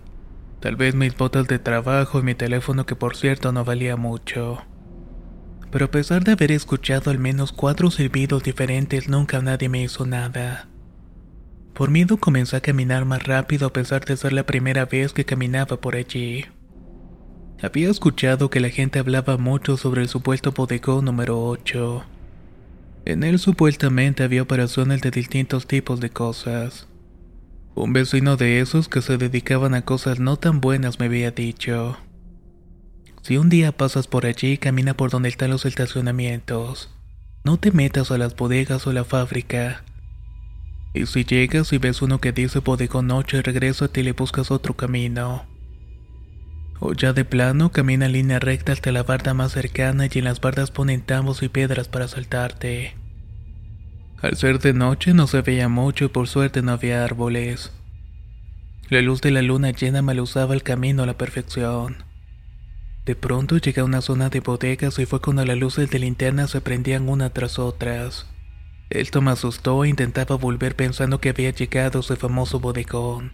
Tal 0.61 0.77
vez 0.77 0.95
mis 0.95 1.17
botas 1.17 1.47
de 1.49 1.59
trabajo 1.59 2.19
y 2.19 2.25
mi 2.25 2.35
teléfono 2.35 2.85
que 2.85 2.97
por 2.97 3.17
cierto 3.17 3.53
no 3.53 3.65
valía 3.65 3.97
mucho. 3.97 4.63
Pero 5.77 5.85
a 5.85 5.91
pesar 5.91 6.25
de 6.25 6.33
haber 6.33 6.53
escuchado 6.53 7.11
al 7.11 7.19
menos 7.19 7.53
cuatro 7.53 7.91
silbidos 7.91 8.43
diferentes, 8.43 9.11
nunca 9.11 9.43
nadie 9.43 9.69
me 9.69 9.83
hizo 9.83 10.07
nada. 10.07 10.69
Por 11.75 11.91
miedo 11.91 12.17
comencé 12.17 12.57
a 12.57 12.63
caminar 12.63 13.05
más 13.05 13.25
rápido 13.25 13.67
a 13.67 13.75
pesar 13.75 14.03
de 14.07 14.17
ser 14.17 14.33
la 14.33 14.47
primera 14.47 14.87
vez 14.87 15.13
que 15.13 15.27
caminaba 15.27 15.79
por 15.79 15.95
allí. 15.95 16.47
Había 17.61 17.91
escuchado 17.91 18.49
que 18.49 18.61
la 18.61 18.71
gente 18.71 19.01
hablaba 19.01 19.37
mucho 19.37 19.77
sobre 19.77 20.01
el 20.01 20.09
supuesto 20.09 20.53
bodegón 20.53 21.05
número 21.05 21.45
8. 21.45 22.05
En 23.05 23.23
él 23.23 23.39
supuestamente 23.39 24.23
había 24.23 24.41
operaciones 24.41 25.03
de 25.03 25.11
distintos 25.11 25.67
tipos 25.67 26.01
de 26.01 26.09
cosas. 26.09 26.89
Un 27.75 27.93
vecino 27.93 28.39
de 28.39 28.61
esos 28.61 28.89
que 28.89 29.03
se 29.03 29.19
dedicaban 29.19 29.75
a 29.75 29.83
cosas 29.83 30.21
no 30.21 30.39
tan 30.39 30.63
buenas 30.63 30.99
me 30.99 31.05
había 31.05 31.33
dicho. 31.33 31.99
Si 33.27 33.39
un 33.39 33.49
día 33.49 33.73
pasas 33.73 34.07
por 34.07 34.25
allí, 34.25 34.57
camina 34.57 34.95
por 34.95 35.11
donde 35.11 35.29
están 35.29 35.51
los 35.51 35.65
estacionamientos. 35.65 36.95
No 37.43 37.57
te 37.57 37.73
metas 37.73 38.13
a 38.13 38.19
las 38.19 38.37
bodegas 38.37 38.87
o 38.87 38.93
la 38.93 39.03
fábrica. 39.03 39.83
Y 40.95 41.07
si 41.07 41.25
llegas 41.25 41.73
y 41.73 41.79
ves 41.79 42.03
uno 42.03 42.21
que 42.21 42.31
dice 42.31 42.61
bodegón 42.61 43.09
noche, 43.09 43.43
regrésate 43.43 43.99
y 43.99 44.05
le 44.05 44.13
buscas 44.13 44.53
otro 44.53 44.77
camino. 44.77 45.45
O 46.79 46.93
ya 46.93 47.13
de 47.13 47.25
plano, 47.25 47.73
camina 47.73 48.07
en 48.07 48.13
línea 48.13 48.39
recta 48.39 48.71
hasta 48.71 48.93
la 48.93 49.03
barda 49.03 49.35
más 49.35 49.51
cercana 49.51 50.07
y 50.07 50.19
en 50.21 50.25
las 50.25 50.41
bardas 50.41 50.71
ponen 50.71 51.01
tambos 51.01 51.43
y 51.43 51.49
piedras 51.49 51.89
para 51.89 52.07
saltarte. 52.07 52.95
Al 54.23 54.37
ser 54.37 54.61
de 54.61 54.73
noche 54.73 55.15
no 55.15 55.27
se 55.27 55.43
veía 55.43 55.69
mucho 55.69 56.05
y 56.05 56.09
por 56.11 56.29
suerte 56.29 56.63
no 56.63 56.71
había 56.71 57.03
árboles. 57.03 57.73
La 58.89 59.03
luz 59.03 59.21
de 59.21 59.33
la 59.33 59.43
luna 59.43 59.73
llena 59.73 60.01
maluzaba 60.01 60.55
el 60.55 60.63
camino 60.63 61.03
a 61.03 61.07
la 61.07 61.19
perfección. 61.19 62.07
De 63.07 63.15
pronto 63.15 63.57
llegué 63.59 63.83
a 63.83 63.85
una 63.85 64.01
zona 64.01 64.31
de 64.31 64.41
bodegas 64.41 64.99
y 64.99 65.07
fue 65.07 65.21
cuando 65.21 65.45
las 65.45 65.57
luces 65.57 65.89
de 65.91 66.01
linterna 66.01 66.49
se 66.49 66.61
prendían 66.61 67.09
una 67.09 67.31
tras 67.31 67.61
otras. 67.61 68.27
Esto 68.91 69.23
me 69.23 69.31
asustó 69.31 69.85
e 69.85 69.89
intentaba 69.89 70.37
volver 70.37 70.75
pensando 70.75 71.21
que 71.21 71.29
había 71.29 71.51
llegado 71.51 72.01
ese 72.01 72.17
famoso 72.17 72.59
bodegón. 72.59 73.33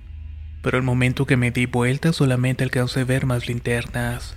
Pero 0.63 0.77
al 0.77 0.83
momento 0.83 1.25
que 1.25 1.39
me 1.39 1.51
di 1.51 1.65
vuelta 1.65 2.13
solamente 2.13 2.65
alcancé 2.65 3.01
a 3.01 3.05
ver 3.05 3.25
más 3.25 3.49
linternas. 3.49 4.35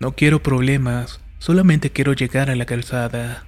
No 0.00 0.16
quiero 0.16 0.42
problemas, 0.42 1.20
solamente 1.38 1.90
quiero 1.90 2.12
llegar 2.12 2.50
a 2.50 2.56
la 2.56 2.66
calzada. 2.66 3.46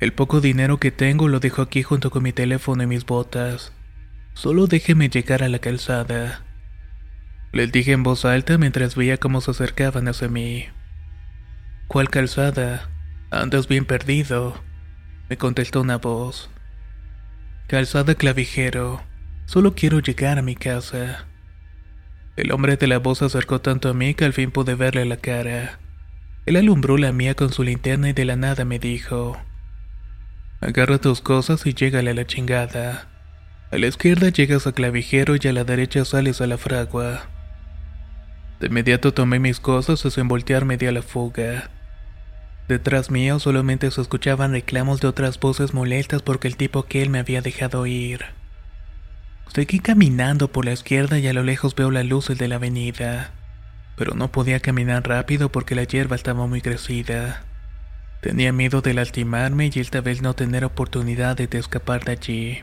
El 0.00 0.12
poco 0.12 0.40
dinero 0.40 0.78
que 0.78 0.90
tengo 0.90 1.28
lo 1.28 1.38
dejo 1.38 1.62
aquí 1.62 1.84
junto 1.84 2.10
con 2.10 2.24
mi 2.24 2.32
teléfono 2.32 2.82
y 2.82 2.88
mis 2.88 3.06
botas. 3.06 3.72
Solo 4.32 4.66
déjeme 4.66 5.08
llegar 5.08 5.44
a 5.44 5.48
la 5.48 5.60
calzada. 5.60 6.43
Les 7.54 7.72
dije 7.72 7.92
en 7.92 8.02
voz 8.02 8.26
alta 8.26 8.58
mientras 8.58 8.96
veía 8.96 9.16
cómo 9.16 9.40
se 9.40 9.52
acercaban 9.52 10.08
hacia 10.08 10.28
mí. 10.28 10.66
¿Cuál 11.86 12.10
calzada? 12.10 12.90
Andas 13.30 13.68
bien 13.68 13.86
perdido 13.86 14.62
me 15.28 15.38
contestó 15.38 15.80
una 15.80 15.98
voz. 15.98 16.50
Calzada 17.66 18.14
clavijero, 18.14 19.02
solo 19.46 19.74
quiero 19.74 20.00
llegar 20.00 20.38
a 20.38 20.42
mi 20.42 20.54
casa. 20.54 21.26
El 22.36 22.52
hombre 22.52 22.76
de 22.76 22.86
la 22.86 22.98
voz 22.98 23.18
se 23.18 23.26
acercó 23.26 23.60
tanto 23.60 23.88
a 23.88 23.94
mí 23.94 24.14
que 24.14 24.24
al 24.24 24.32
fin 24.32 24.50
pude 24.50 24.74
verle 24.74 25.04
la 25.04 25.16
cara. 25.16 25.78
Él 26.46 26.56
alumbró 26.56 26.98
la 26.98 27.12
mía 27.12 27.34
con 27.34 27.52
su 27.52 27.62
linterna 27.62 28.10
y 28.10 28.12
de 28.12 28.24
la 28.24 28.36
nada 28.36 28.64
me 28.64 28.78
dijo: 28.78 29.40
Agarra 30.60 30.98
tus 30.98 31.20
cosas 31.20 31.64
y 31.66 31.72
llégale 31.72 32.10
a 32.10 32.14
la 32.14 32.26
chingada. 32.26 33.08
A 33.70 33.78
la 33.78 33.86
izquierda 33.86 34.28
llegas 34.28 34.66
a 34.66 34.72
clavijero 34.72 35.36
y 35.40 35.48
a 35.48 35.52
la 35.52 35.64
derecha 35.64 36.04
sales 36.04 36.40
a 36.40 36.46
la 36.46 36.58
fragua. 36.58 37.33
De 38.60 38.68
inmediato 38.68 39.12
tomé 39.12 39.38
mis 39.38 39.60
cosas 39.60 40.04
y 40.04 40.10
sin 40.10 40.28
voltearme 40.28 40.76
di 40.76 40.86
a 40.86 40.92
la 40.92 41.02
fuga. 41.02 41.70
Detrás 42.68 43.10
mío 43.10 43.38
solamente 43.38 43.90
se 43.90 44.00
escuchaban 44.00 44.52
reclamos 44.52 45.00
de 45.00 45.08
otras 45.08 45.38
voces 45.38 45.74
molestas 45.74 46.22
porque 46.22 46.48
el 46.48 46.56
tipo 46.56 46.84
que 46.84 47.02
él 47.02 47.10
me 47.10 47.18
había 47.18 47.42
dejado 47.42 47.86
ir. 47.86 48.24
Seguí 49.54 49.80
caminando 49.80 50.48
por 50.48 50.64
la 50.64 50.72
izquierda 50.72 51.18
y 51.18 51.26
a 51.26 51.32
lo 51.32 51.42
lejos 51.42 51.74
veo 51.74 51.90
las 51.90 52.06
luces 52.06 52.38
de 52.38 52.48
la 52.48 52.56
avenida, 52.56 53.32
pero 53.96 54.14
no 54.14 54.32
podía 54.32 54.60
caminar 54.60 55.06
rápido 55.06 55.50
porque 55.50 55.74
la 55.74 55.84
hierba 55.84 56.16
estaba 56.16 56.46
muy 56.46 56.62
crecida. 56.62 57.42
Tenía 58.22 58.52
miedo 58.54 58.80
de 58.80 58.94
lastimarme 58.94 59.70
y 59.72 59.80
esta 59.80 60.00
vez 60.00 60.22
no 60.22 60.32
tener 60.32 60.64
oportunidad 60.64 61.36
de 61.36 61.48
escapar 61.58 62.04
de 62.04 62.12
allí. 62.12 62.58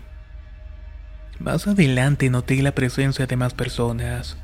Más 1.37 1.67
adelante 1.67 2.29
noté 2.31 2.59
la 2.63 2.73
presencia 2.73 3.27
de 3.27 3.35
más 3.35 3.53
personas. 3.53 4.37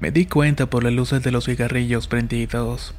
Me 0.00 0.10
di 0.10 0.24
cuenta 0.24 0.64
por 0.66 0.82
las 0.82 0.94
luces 0.94 1.22
de 1.22 1.30
los 1.30 1.44
cigarrillos 1.44 2.08
prendidos. 2.08 2.94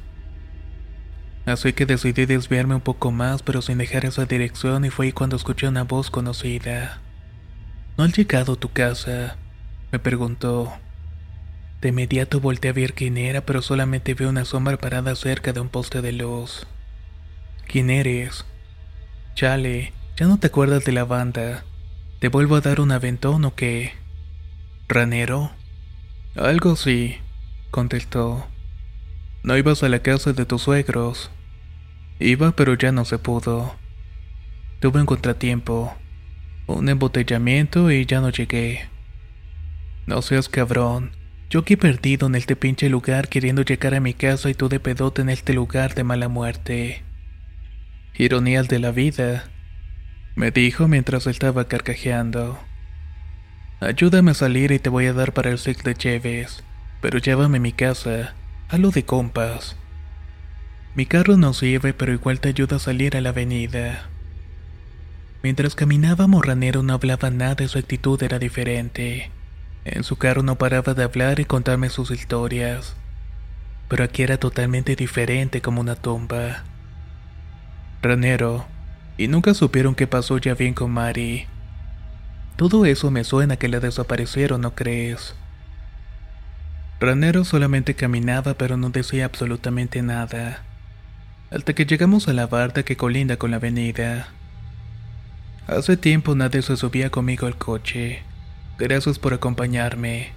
Así 1.44 1.72
que 1.72 1.84
decidí 1.84 2.26
desviarme 2.26 2.76
un 2.76 2.80
poco 2.80 3.10
más, 3.10 3.42
pero 3.42 3.60
sin 3.60 3.78
dejar 3.78 4.04
esa 4.04 4.24
dirección, 4.24 4.84
y 4.84 4.90
fue 4.90 5.06
ahí 5.06 5.12
cuando 5.12 5.34
escuché 5.34 5.66
una 5.66 5.82
voz 5.82 6.10
conocida. 6.10 7.00
¿No 7.98 8.04
has 8.04 8.16
llegado 8.16 8.52
a 8.52 8.56
tu 8.56 8.70
casa? 8.70 9.36
me 9.90 9.98
preguntó. 9.98 10.72
De 11.80 11.88
inmediato 11.88 12.40
volteé 12.40 12.70
a 12.70 12.74
ver 12.74 12.94
quién 12.94 13.18
era, 13.18 13.40
pero 13.40 13.60
solamente 13.60 14.14
vi 14.14 14.24
una 14.24 14.44
sombra 14.44 14.78
parada 14.78 15.16
cerca 15.16 15.52
de 15.52 15.58
un 15.58 15.68
poste 15.68 16.00
de 16.00 16.12
luz. 16.12 16.68
¿Quién 17.66 17.90
eres? 17.90 18.44
Chale, 19.34 19.92
ya 20.16 20.26
no 20.26 20.38
te 20.38 20.46
acuerdas 20.46 20.84
de 20.84 20.92
la 20.92 21.04
banda. 21.04 21.64
¿Te 22.20 22.28
vuelvo 22.28 22.54
a 22.54 22.60
dar 22.60 22.80
un 22.80 22.92
aventón 22.92 23.44
o 23.44 23.56
qué? 23.56 23.94
¿Ranero? 24.86 25.50
Algo 26.34 26.76
sí, 26.76 27.18
contestó. 27.70 28.46
¿No 29.42 29.56
ibas 29.58 29.82
a 29.82 29.90
la 29.90 29.98
casa 29.98 30.32
de 30.32 30.46
tus 30.46 30.62
suegros? 30.62 31.30
Iba, 32.18 32.52
pero 32.52 32.74
ya 32.74 32.90
no 32.90 33.04
se 33.04 33.18
pudo. 33.18 33.76
Tuve 34.80 35.00
un 35.00 35.06
contratiempo, 35.06 35.94
un 36.66 36.88
embotellamiento 36.88 37.90
y 37.90 38.06
ya 38.06 38.20
no 38.20 38.30
llegué. 38.30 38.88
No 40.06 40.22
seas 40.22 40.48
cabrón. 40.48 41.12
Yo 41.50 41.60
aquí 41.60 41.76
perdido 41.76 42.28
en 42.28 42.34
este 42.34 42.56
pinche 42.56 42.88
lugar 42.88 43.28
queriendo 43.28 43.60
llegar 43.60 43.94
a 43.94 44.00
mi 44.00 44.14
casa 44.14 44.48
y 44.48 44.54
tú 44.54 44.70
de 44.70 44.80
pedote 44.80 45.20
en 45.20 45.28
este 45.28 45.52
lugar 45.52 45.94
de 45.94 46.02
mala 46.02 46.28
muerte. 46.28 47.02
Ironías 48.14 48.68
de 48.68 48.78
la 48.78 48.90
vida, 48.90 49.44
me 50.34 50.50
dijo 50.50 50.88
mientras 50.88 51.26
estaba 51.26 51.68
carcajeando. 51.68 52.58
Ayúdame 53.82 54.30
a 54.30 54.34
salir 54.34 54.70
y 54.70 54.78
te 54.78 54.90
voy 54.90 55.06
a 55.06 55.12
dar 55.12 55.32
para 55.32 55.50
el 55.50 55.58
six 55.58 55.82
de 55.82 55.96
Cheves, 55.96 56.62
pero 57.00 57.18
llévame 57.18 57.58
a 57.58 57.60
mi 57.60 57.72
casa 57.72 58.34
lo 58.78 58.90
de 58.90 59.04
compas. 59.04 59.76
Mi 60.94 61.04
carro 61.04 61.36
no 61.36 61.52
sirve, 61.52 61.92
pero 61.92 62.12
igual 62.12 62.38
te 62.38 62.50
ayuda 62.50 62.76
a 62.76 62.78
salir 62.78 63.16
a 63.16 63.20
la 63.20 63.30
avenida. 63.30 64.08
Mientras 65.42 65.74
caminábamos, 65.74 66.46
Ranero 66.46 66.84
no 66.84 66.94
hablaba 66.94 67.30
nada 67.30 67.64
y 67.64 67.68
su 67.68 67.78
actitud 67.78 68.22
era 68.22 68.38
diferente. 68.38 69.32
En 69.84 70.04
su 70.04 70.16
carro 70.16 70.44
no 70.44 70.56
paraba 70.58 70.94
de 70.94 71.02
hablar 71.02 71.40
y 71.40 71.44
contarme 71.44 71.90
sus 71.90 72.12
historias. 72.12 72.94
Pero 73.88 74.04
aquí 74.04 74.22
era 74.22 74.38
totalmente 74.38 74.94
diferente 74.94 75.60
como 75.60 75.80
una 75.80 75.96
tumba. 75.96 76.62
Ranero, 78.00 78.64
y 79.18 79.26
nunca 79.26 79.54
supieron 79.54 79.96
qué 79.96 80.06
pasó 80.06 80.38
ya 80.38 80.54
bien 80.54 80.72
con 80.72 80.92
Mari. 80.92 81.46
Todo 82.62 82.86
eso 82.86 83.10
me 83.10 83.24
suena 83.24 83.56
que 83.56 83.66
la 83.66 83.80
desaparecieron, 83.80 84.60
¿no 84.60 84.76
crees? 84.76 85.34
Ranero 87.00 87.44
solamente 87.44 87.96
caminaba 87.96 88.54
pero 88.54 88.76
no 88.76 88.90
decía 88.90 89.24
absolutamente 89.24 90.00
nada. 90.00 90.62
Hasta 91.50 91.72
que 91.72 91.86
llegamos 91.86 92.28
a 92.28 92.32
la 92.32 92.46
barda 92.46 92.84
que 92.84 92.96
colinda 92.96 93.36
con 93.36 93.50
la 93.50 93.56
avenida. 93.56 94.28
Hace 95.66 95.96
tiempo 95.96 96.36
nadie 96.36 96.62
se 96.62 96.76
subía 96.76 97.10
conmigo 97.10 97.48
al 97.48 97.58
coche. 97.58 98.22
Gracias 98.78 99.18
por 99.18 99.34
acompañarme. 99.34 100.30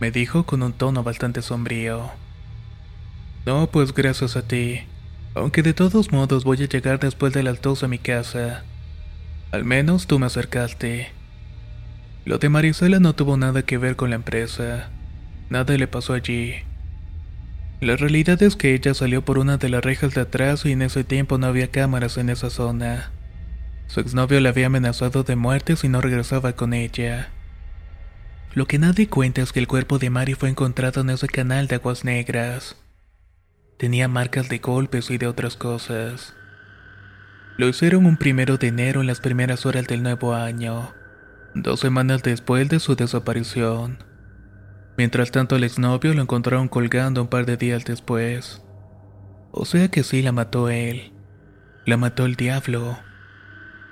Me 0.00 0.10
dijo 0.10 0.44
con 0.44 0.64
un 0.64 0.72
tono 0.72 1.04
bastante 1.04 1.40
sombrío. 1.40 2.10
No, 3.46 3.68
pues 3.70 3.94
gracias 3.94 4.34
a 4.34 4.42
ti. 4.42 4.80
Aunque 5.36 5.62
de 5.62 5.72
todos 5.72 6.10
modos 6.10 6.42
voy 6.42 6.60
a 6.64 6.68
llegar 6.68 6.98
después 6.98 7.32
de 7.32 7.44
las 7.44 7.62
dos 7.62 7.84
a 7.84 7.86
mi 7.86 8.00
casa. 8.00 8.64
Al 9.52 9.64
menos 9.64 10.08
tú 10.08 10.18
me 10.18 10.26
acercaste. 10.26 11.16
Lo 12.28 12.36
de 12.36 12.50
Marisela 12.50 13.00
no 13.00 13.14
tuvo 13.14 13.38
nada 13.38 13.62
que 13.62 13.78
ver 13.78 13.96
con 13.96 14.10
la 14.10 14.16
empresa. 14.16 14.90
Nada 15.48 15.74
le 15.78 15.88
pasó 15.88 16.12
allí. 16.12 16.56
La 17.80 17.96
realidad 17.96 18.42
es 18.42 18.54
que 18.54 18.74
ella 18.74 18.92
salió 18.92 19.24
por 19.24 19.38
una 19.38 19.56
de 19.56 19.70
las 19.70 19.82
rejas 19.82 20.12
de 20.12 20.20
atrás 20.20 20.66
y 20.66 20.72
en 20.72 20.82
ese 20.82 21.04
tiempo 21.04 21.38
no 21.38 21.46
había 21.46 21.70
cámaras 21.70 22.18
en 22.18 22.28
esa 22.28 22.50
zona. 22.50 23.12
Su 23.86 24.00
exnovio 24.00 24.40
le 24.40 24.50
había 24.50 24.66
amenazado 24.66 25.22
de 25.22 25.36
muerte 25.36 25.74
si 25.76 25.88
no 25.88 26.02
regresaba 26.02 26.52
con 26.52 26.74
ella. 26.74 27.30
Lo 28.52 28.66
que 28.66 28.78
nadie 28.78 29.08
cuenta 29.08 29.40
es 29.40 29.50
que 29.50 29.60
el 29.60 29.66
cuerpo 29.66 29.98
de 29.98 30.10
Mari 30.10 30.34
fue 30.34 30.50
encontrado 30.50 31.00
en 31.00 31.08
ese 31.08 31.28
canal 31.28 31.66
de 31.66 31.76
aguas 31.76 32.04
negras. 32.04 32.76
Tenía 33.78 34.06
marcas 34.06 34.50
de 34.50 34.58
golpes 34.58 35.10
y 35.10 35.16
de 35.16 35.28
otras 35.28 35.56
cosas. 35.56 36.34
Lo 37.56 37.68
hicieron 37.68 38.04
un 38.04 38.18
primero 38.18 38.58
de 38.58 38.66
enero 38.66 39.00
en 39.00 39.06
las 39.06 39.20
primeras 39.20 39.64
horas 39.64 39.86
del 39.86 40.02
nuevo 40.02 40.34
año, 40.34 40.92
dos 41.54 41.80
semanas 41.80 42.22
después 42.22 42.68
de 42.68 42.80
su 42.80 42.94
desaparición. 42.94 43.98
Mientras 44.96 45.30
tanto 45.30 45.56
el 45.56 45.64
exnovio 45.64 46.14
lo 46.14 46.22
encontraron 46.22 46.68
colgando 46.68 47.22
un 47.22 47.28
par 47.28 47.46
de 47.46 47.56
días 47.56 47.84
después. 47.84 48.62
O 49.50 49.64
sea 49.64 49.88
que 49.88 50.02
sí 50.02 50.22
la 50.22 50.32
mató 50.32 50.68
él. 50.68 51.12
La 51.86 51.96
mató 51.96 52.26
el 52.26 52.36
diablo. 52.36 52.98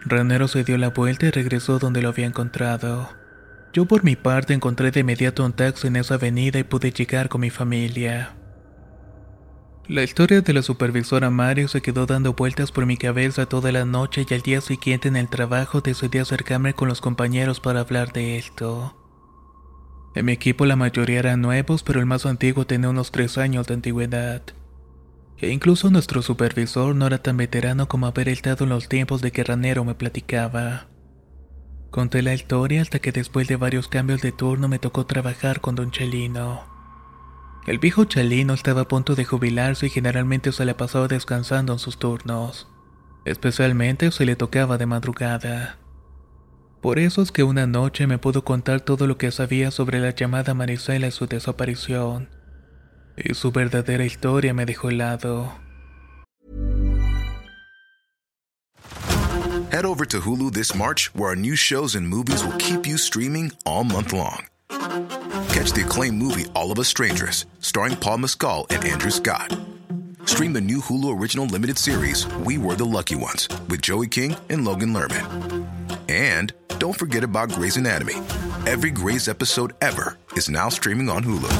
Ranero 0.04 0.46
se 0.46 0.62
dio 0.62 0.78
la 0.78 0.90
vuelta 0.90 1.26
y 1.26 1.30
regresó 1.30 1.78
donde 1.78 2.02
lo 2.02 2.10
había 2.10 2.26
encontrado. 2.26 3.10
Yo 3.72 3.86
por 3.86 4.04
mi 4.04 4.16
parte 4.16 4.54
encontré 4.54 4.90
de 4.90 5.00
inmediato 5.00 5.44
un 5.44 5.52
taxi 5.52 5.88
en 5.88 5.96
esa 5.96 6.14
avenida 6.14 6.58
y 6.58 6.64
pude 6.64 6.92
llegar 6.92 7.28
con 7.28 7.40
mi 7.40 7.50
familia. 7.50 8.36
La 9.88 10.02
historia 10.02 10.40
de 10.40 10.52
la 10.52 10.62
supervisora 10.62 11.31
Mario 11.31 11.69
se 11.69 11.81
quedó 11.81 12.07
dando 12.07 12.33
vueltas 12.33 12.73
por 12.73 12.87
mi 12.87 12.97
cabeza 12.97 13.47
toda 13.47 13.71
la 13.71 13.85
noche 13.85 14.26
y 14.28 14.35
al 14.35 14.43
día 14.43 14.61
siguiente 14.61 15.07
en 15.07 15.14
el 15.14 15.28
trabajo 15.28 15.81
decidí 15.81 16.19
acercarme 16.19 16.75
con 16.75 16.88
los 16.88 17.00
compañeros 17.00 17.61
para 17.61 17.81
hablar 17.81 18.12
de 18.12 18.37
esto. 18.37 18.97
En 20.16 20.25
mi 20.25 20.33
equipo 20.33 20.66
la 20.66 20.75
mayoría 20.75 21.21
eran 21.21 21.40
nuevos, 21.40 21.85
pero 21.85 22.00
el 22.00 22.07
más 22.07 22.26
antiguo 22.26 22.66
tenía 22.66 22.88
unos 22.88 23.12
tres 23.12 23.38
años 23.38 23.69
de 23.69 23.75
antigüedad. 23.75 24.43
E 25.38 25.50
incluso 25.50 25.88
nuestro 25.90 26.21
supervisor 26.21 26.97
no 26.97 27.07
era 27.07 27.23
tan 27.23 27.37
veterano 27.37 27.87
como 27.87 28.09
haber 28.09 28.28
estado 28.28 28.64
en 28.64 28.71
los 28.71 28.88
tiempos 28.88 29.21
de 29.21 29.31
que 29.31 29.45
Ranero 29.45 29.85
me 29.85 29.95
platicaba. 29.95 30.88
Conté 31.93 32.23
la 32.23 32.35
historia 32.35 32.83
hasta 32.83 32.99
que 32.99 33.12
después 33.12 33.47
de 33.47 33.55
varios 33.55 33.87
cambios 33.87 34.21
de 34.21 34.33
turno 34.33 34.66
me 34.66 34.81
tocó 34.81 35.07
trabajar 35.07 35.61
con 35.61 35.76
don 35.76 35.93
Chelino. 35.93 36.75
El 37.66 37.78
viejo 37.80 38.04
Chelino 38.04 38.54
estaba 38.54 38.82
a 38.82 38.88
punto 38.88 39.16
de 39.16 39.25
jubilarse 39.25 39.87
y 39.87 39.90
generalmente 39.90 40.52
se 40.52 40.64
le 40.64 40.75
pasaba 40.75 41.08
descansando 41.08 41.73
en 41.73 41.80
sus 41.80 41.99
turnos, 41.99 42.68
especialmente 43.25 44.12
si 44.12 44.25
le 44.25 44.37
tocaba 44.37 44.78
de 44.78 44.87
madrugada. 44.87 45.76
Por 46.80 47.00
eso 47.00 47.23
es 47.23 47.32
que 47.32 47.42
una 47.42 47.66
noche 47.66 48.06
me 48.06 48.18
pudo 48.18 48.44
contar 48.44 48.82
todo 48.82 49.08
lo 49.08 49.18
que 49.18 49.32
sabía 49.32 49.73
sobre 49.73 49.99
la 49.99 50.11
llamada 50.11 50.54
Marisela 50.54 51.08
y 51.08 51.11
su 51.11 51.26
desaparición 51.26 52.28
y 53.16 53.35
su 53.35 53.50
verdadera 53.50 54.04
historia 54.04 54.54
me 54.54 54.64
dejó 54.64 54.90
helado. 54.90 55.52
Head 59.73 59.85
over 59.85 60.06
to 60.06 60.20
Hulu 60.20 60.52
this 60.52 60.75
March, 60.75 61.11
where 61.14 61.30
our 61.30 61.37
new 61.37 61.56
shows 61.56 61.96
and 61.96 62.08
movies 62.08 62.44
will 62.44 62.56
keep 62.58 62.87
you 62.87 62.96
streaming 62.96 63.50
all 63.64 63.85
month 63.85 64.12
long. 64.12 64.46
Catch 65.56 65.72
the 65.72 65.84
acclaimed 65.86 66.18
movie 66.18 66.44
All 66.54 66.70
of 66.70 66.78
Us 66.78 66.86
Strangers, 66.86 67.46
starring 67.60 67.96
Paul 67.96 68.18
Mescal 68.18 68.66
and 68.68 68.84
Andrew 68.84 69.10
Scott. 69.10 69.58
Stream 70.26 70.52
the 70.52 70.60
new 70.60 70.82
Hulu 70.82 71.18
original 71.18 71.46
limited 71.46 71.78
series 71.78 72.26
We 72.44 72.58
Were 72.58 72.75
the 72.75 72.84
Lucky 72.84 73.16
Ones 73.16 73.48
with 73.70 73.80
Joey 73.80 74.06
King 74.06 74.36
and 74.50 74.66
Logan 74.66 74.92
Lerman. 74.92 75.66
And 76.10 76.52
don't 76.78 76.98
forget 76.98 77.25
about 77.25 77.48
Grey's 77.48 77.78
Anatomy. 77.78 78.16
Every 78.66 78.90
Grey's 78.90 79.28
episode 79.28 79.72
ever 79.80 80.18
is 80.32 80.50
now 80.50 80.68
streaming 80.68 81.08
on 81.08 81.25
Hulu. 81.25 81.50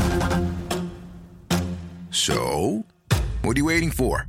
So, 2.11 2.85
what 3.41 3.57
are 3.57 3.61
you 3.61 3.65
waiting 3.65 3.91
for? 3.91 4.29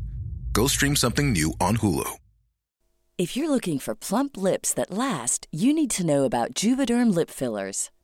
Go 0.54 0.68
stream 0.68 0.96
something 0.96 1.34
new 1.34 1.52
on 1.60 1.76
Hulu. 1.76 2.10
If 3.18 3.36
you're 3.36 3.50
looking 3.50 3.80
for 3.80 3.96
plump 3.96 4.38
lips 4.38 4.74
that 4.76 4.92
last, 4.92 5.46
you 5.52 5.74
need 5.74 5.92
to 5.92 6.06
know 6.06 6.24
about 6.24 6.54
Juvederm 6.54 7.14
lip 7.14 7.30
fillers. 7.30 7.92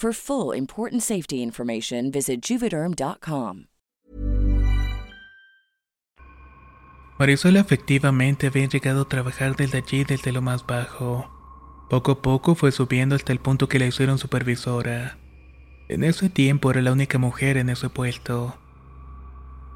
For 0.00 0.12
full 0.12 0.56
important 0.56 1.02
safety 1.02 1.42
information, 1.42 2.12
visit 2.12 2.40
juvederm.com. 2.40 3.66
Marisol 7.18 7.56
efectivamente 7.56 8.46
había 8.46 8.68
llegado 8.68 9.02
a 9.02 9.08
trabajar 9.08 9.56
desde 9.56 9.78
allí 9.78 10.04
desde 10.04 10.30
lo 10.30 10.40
más 10.40 10.64
bajo. 10.64 11.28
Poco 11.90 12.12
a 12.12 12.22
poco 12.22 12.54
fue 12.54 12.70
subiendo 12.70 13.16
hasta 13.16 13.32
el 13.32 13.40
punto 13.40 13.68
que 13.68 13.80
la 13.80 13.86
hicieron 13.86 14.18
supervisora. 14.18 15.18
En 15.88 16.04
ese 16.04 16.30
tiempo 16.30 16.70
era 16.70 16.80
la 16.80 16.92
única 16.92 17.18
mujer 17.18 17.56
en 17.56 17.68
ese 17.68 17.90
puesto. 17.90 18.56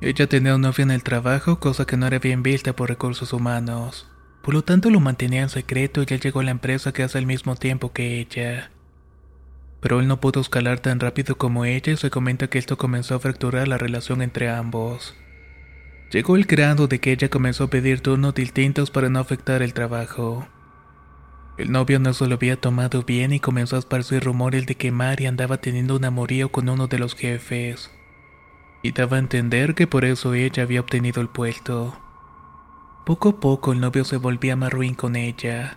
Ella 0.01 0.29
tenía 0.29 0.55
un 0.55 0.61
novio 0.61 0.85
en 0.85 0.93
el 0.93 1.03
trabajo, 1.03 1.59
cosa 1.59 1.85
que 1.85 1.97
no 1.97 2.07
era 2.07 2.21
bien 2.21 2.45
vista 2.45 2.77
por 2.77 2.91
recursos 2.91 3.33
humanos. 3.33 4.09
Por 4.45 4.55
lo 4.55 4.63
tanto 4.63 4.89
lo 4.89 5.01
mantenía 5.01 5.43
en 5.43 5.49
secreto 5.49 6.03
y 6.03 6.15
él 6.15 6.21
llegó 6.21 6.39
a 6.39 6.45
la 6.45 6.53
empresa 6.53 6.93
que 6.93 7.03
hace 7.03 7.19
el 7.19 7.27
mismo 7.27 7.57
tiempo 7.57 7.93
que 7.93 8.21
ella 8.21 8.71
pero 9.83 9.99
él 9.99 10.07
no 10.07 10.21
pudo 10.21 10.41
escalar 10.41 10.79
tan 10.79 11.01
rápido 11.01 11.37
como 11.37 11.65
ella 11.65 11.93
y 11.93 11.97
se 11.97 12.09
comenta 12.09 12.47
que 12.47 12.59
esto 12.59 12.79
comenzó 12.79 13.17
a 13.17 13.19
fracturar 13.19 13.67
la 13.67 13.79
relación 13.79 14.23
entre 14.23 14.49
ambos. 14.49 15.17
Llegó 16.13 16.37
el 16.37 16.45
grado 16.45 16.87
de 16.87 17.01
que 17.01 17.11
ella 17.11 17.29
comenzó 17.29 17.65
a 17.65 17.71
pedir 17.71 18.01
turnos 18.01 18.33
distintos 18.33 18.93
para 18.93 19.09
no 19.09 19.19
afectar 19.19 19.61
el 19.61 19.75
trabajo. 19.75 20.47
El 21.59 21.73
novio 21.73 21.99
no 21.99 22.15
se 22.15 22.29
lo 22.29 22.37
había 22.37 22.61
tomado 22.61 23.03
bien 23.03 23.33
y 23.33 23.41
comenzó 23.41 23.75
a 23.75 23.81
esparcir 23.81 24.23
rumores 24.23 24.67
de 24.67 24.77
que 24.77 24.93
Mari 24.93 25.27
andaba 25.27 25.57
teniendo 25.57 25.97
un 25.97 26.05
amorío 26.05 26.51
con 26.53 26.69
uno 26.69 26.87
de 26.87 27.01
los 27.01 27.17
jefes. 27.17 27.91
Y 28.85 28.93
daba 28.93 29.17
a 29.17 29.21
entender 29.21 29.75
que 29.75 29.89
por 29.89 30.05
eso 30.05 30.33
ella 30.35 30.63
había 30.63 30.81
obtenido 30.81 31.21
el 31.21 31.29
puesto. 31.29 31.99
Poco 33.05 33.31
a 33.31 33.41
poco 33.41 33.73
el 33.73 33.81
novio 33.81 34.05
se 34.05 34.17
volvía 34.17 34.55
más 34.55 34.73
ruin 34.73 34.95
con 34.95 35.17
ella. 35.17 35.77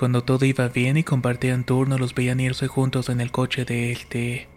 Cuando 0.00 0.24
todo 0.24 0.46
iba 0.46 0.66
bien 0.68 0.96
y 0.96 1.04
compartían 1.04 1.64
turno, 1.64 1.98
los 1.98 2.14
veían 2.14 2.40
irse 2.40 2.68
juntos 2.68 3.10
en 3.10 3.20
el 3.20 3.30
coche 3.30 3.66
de 3.66 3.92
este. 3.92 4.48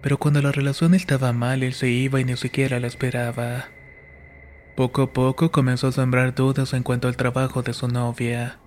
Pero 0.00 0.16
cuando 0.16 0.40
la 0.40 0.52
relación 0.52 0.94
estaba 0.94 1.34
mal, 1.34 1.62
él 1.62 1.74
se 1.74 1.90
iba 1.90 2.18
y 2.18 2.24
ni 2.24 2.34
siquiera 2.34 2.80
la 2.80 2.86
esperaba. 2.86 3.66
Poco 4.74 5.02
a 5.02 5.12
poco 5.12 5.50
comenzó 5.50 5.88
a 5.88 5.92
sembrar 5.92 6.34
dudas 6.34 6.72
en 6.72 6.82
cuanto 6.82 7.08
al 7.08 7.16
trabajo 7.18 7.60
de 7.60 7.74
su 7.74 7.88
novia. 7.88 8.58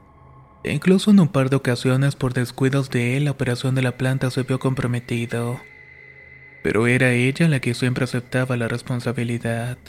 E 0.64 0.72
incluso 0.72 1.10
en 1.10 1.20
un 1.20 1.30
par 1.30 1.50
de 1.50 1.56
ocasiones 1.56 2.16
por 2.16 2.36
descuidos 2.36 2.92
de 2.92 3.18
él 3.18 3.26
la 3.26 3.32
operación 3.32 3.74
de 3.74 3.82
la 3.82 3.98
planta 3.98 4.30
se 4.30 4.44
vio 4.44 4.60
comprometido. 4.60 5.62
Pero 6.62 6.86
era 6.86 7.12
ella 7.14 7.50
la 7.50 7.60
que 7.60 7.74
siempre 7.74 8.04
aceptaba 8.04 8.56
la 8.56 8.68
responsabilidad. 8.68 9.80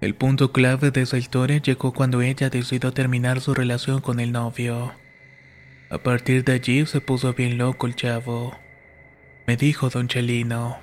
El 0.00 0.14
punto 0.14 0.52
clave 0.52 0.92
de 0.92 1.02
esa 1.02 1.18
historia 1.18 1.58
llegó 1.58 1.92
cuando 1.92 2.22
ella 2.22 2.50
decidió 2.50 2.92
terminar 2.92 3.40
su 3.40 3.52
relación 3.52 4.00
con 4.00 4.20
el 4.20 4.30
novio. 4.30 4.92
A 5.90 5.98
partir 5.98 6.44
de 6.44 6.52
allí 6.52 6.86
se 6.86 7.00
puso 7.00 7.34
bien 7.34 7.58
loco 7.58 7.88
el 7.88 7.96
chavo. 7.96 8.56
Me 9.46 9.56
dijo 9.56 9.90
don 9.90 10.06
Chelino. 10.06 10.78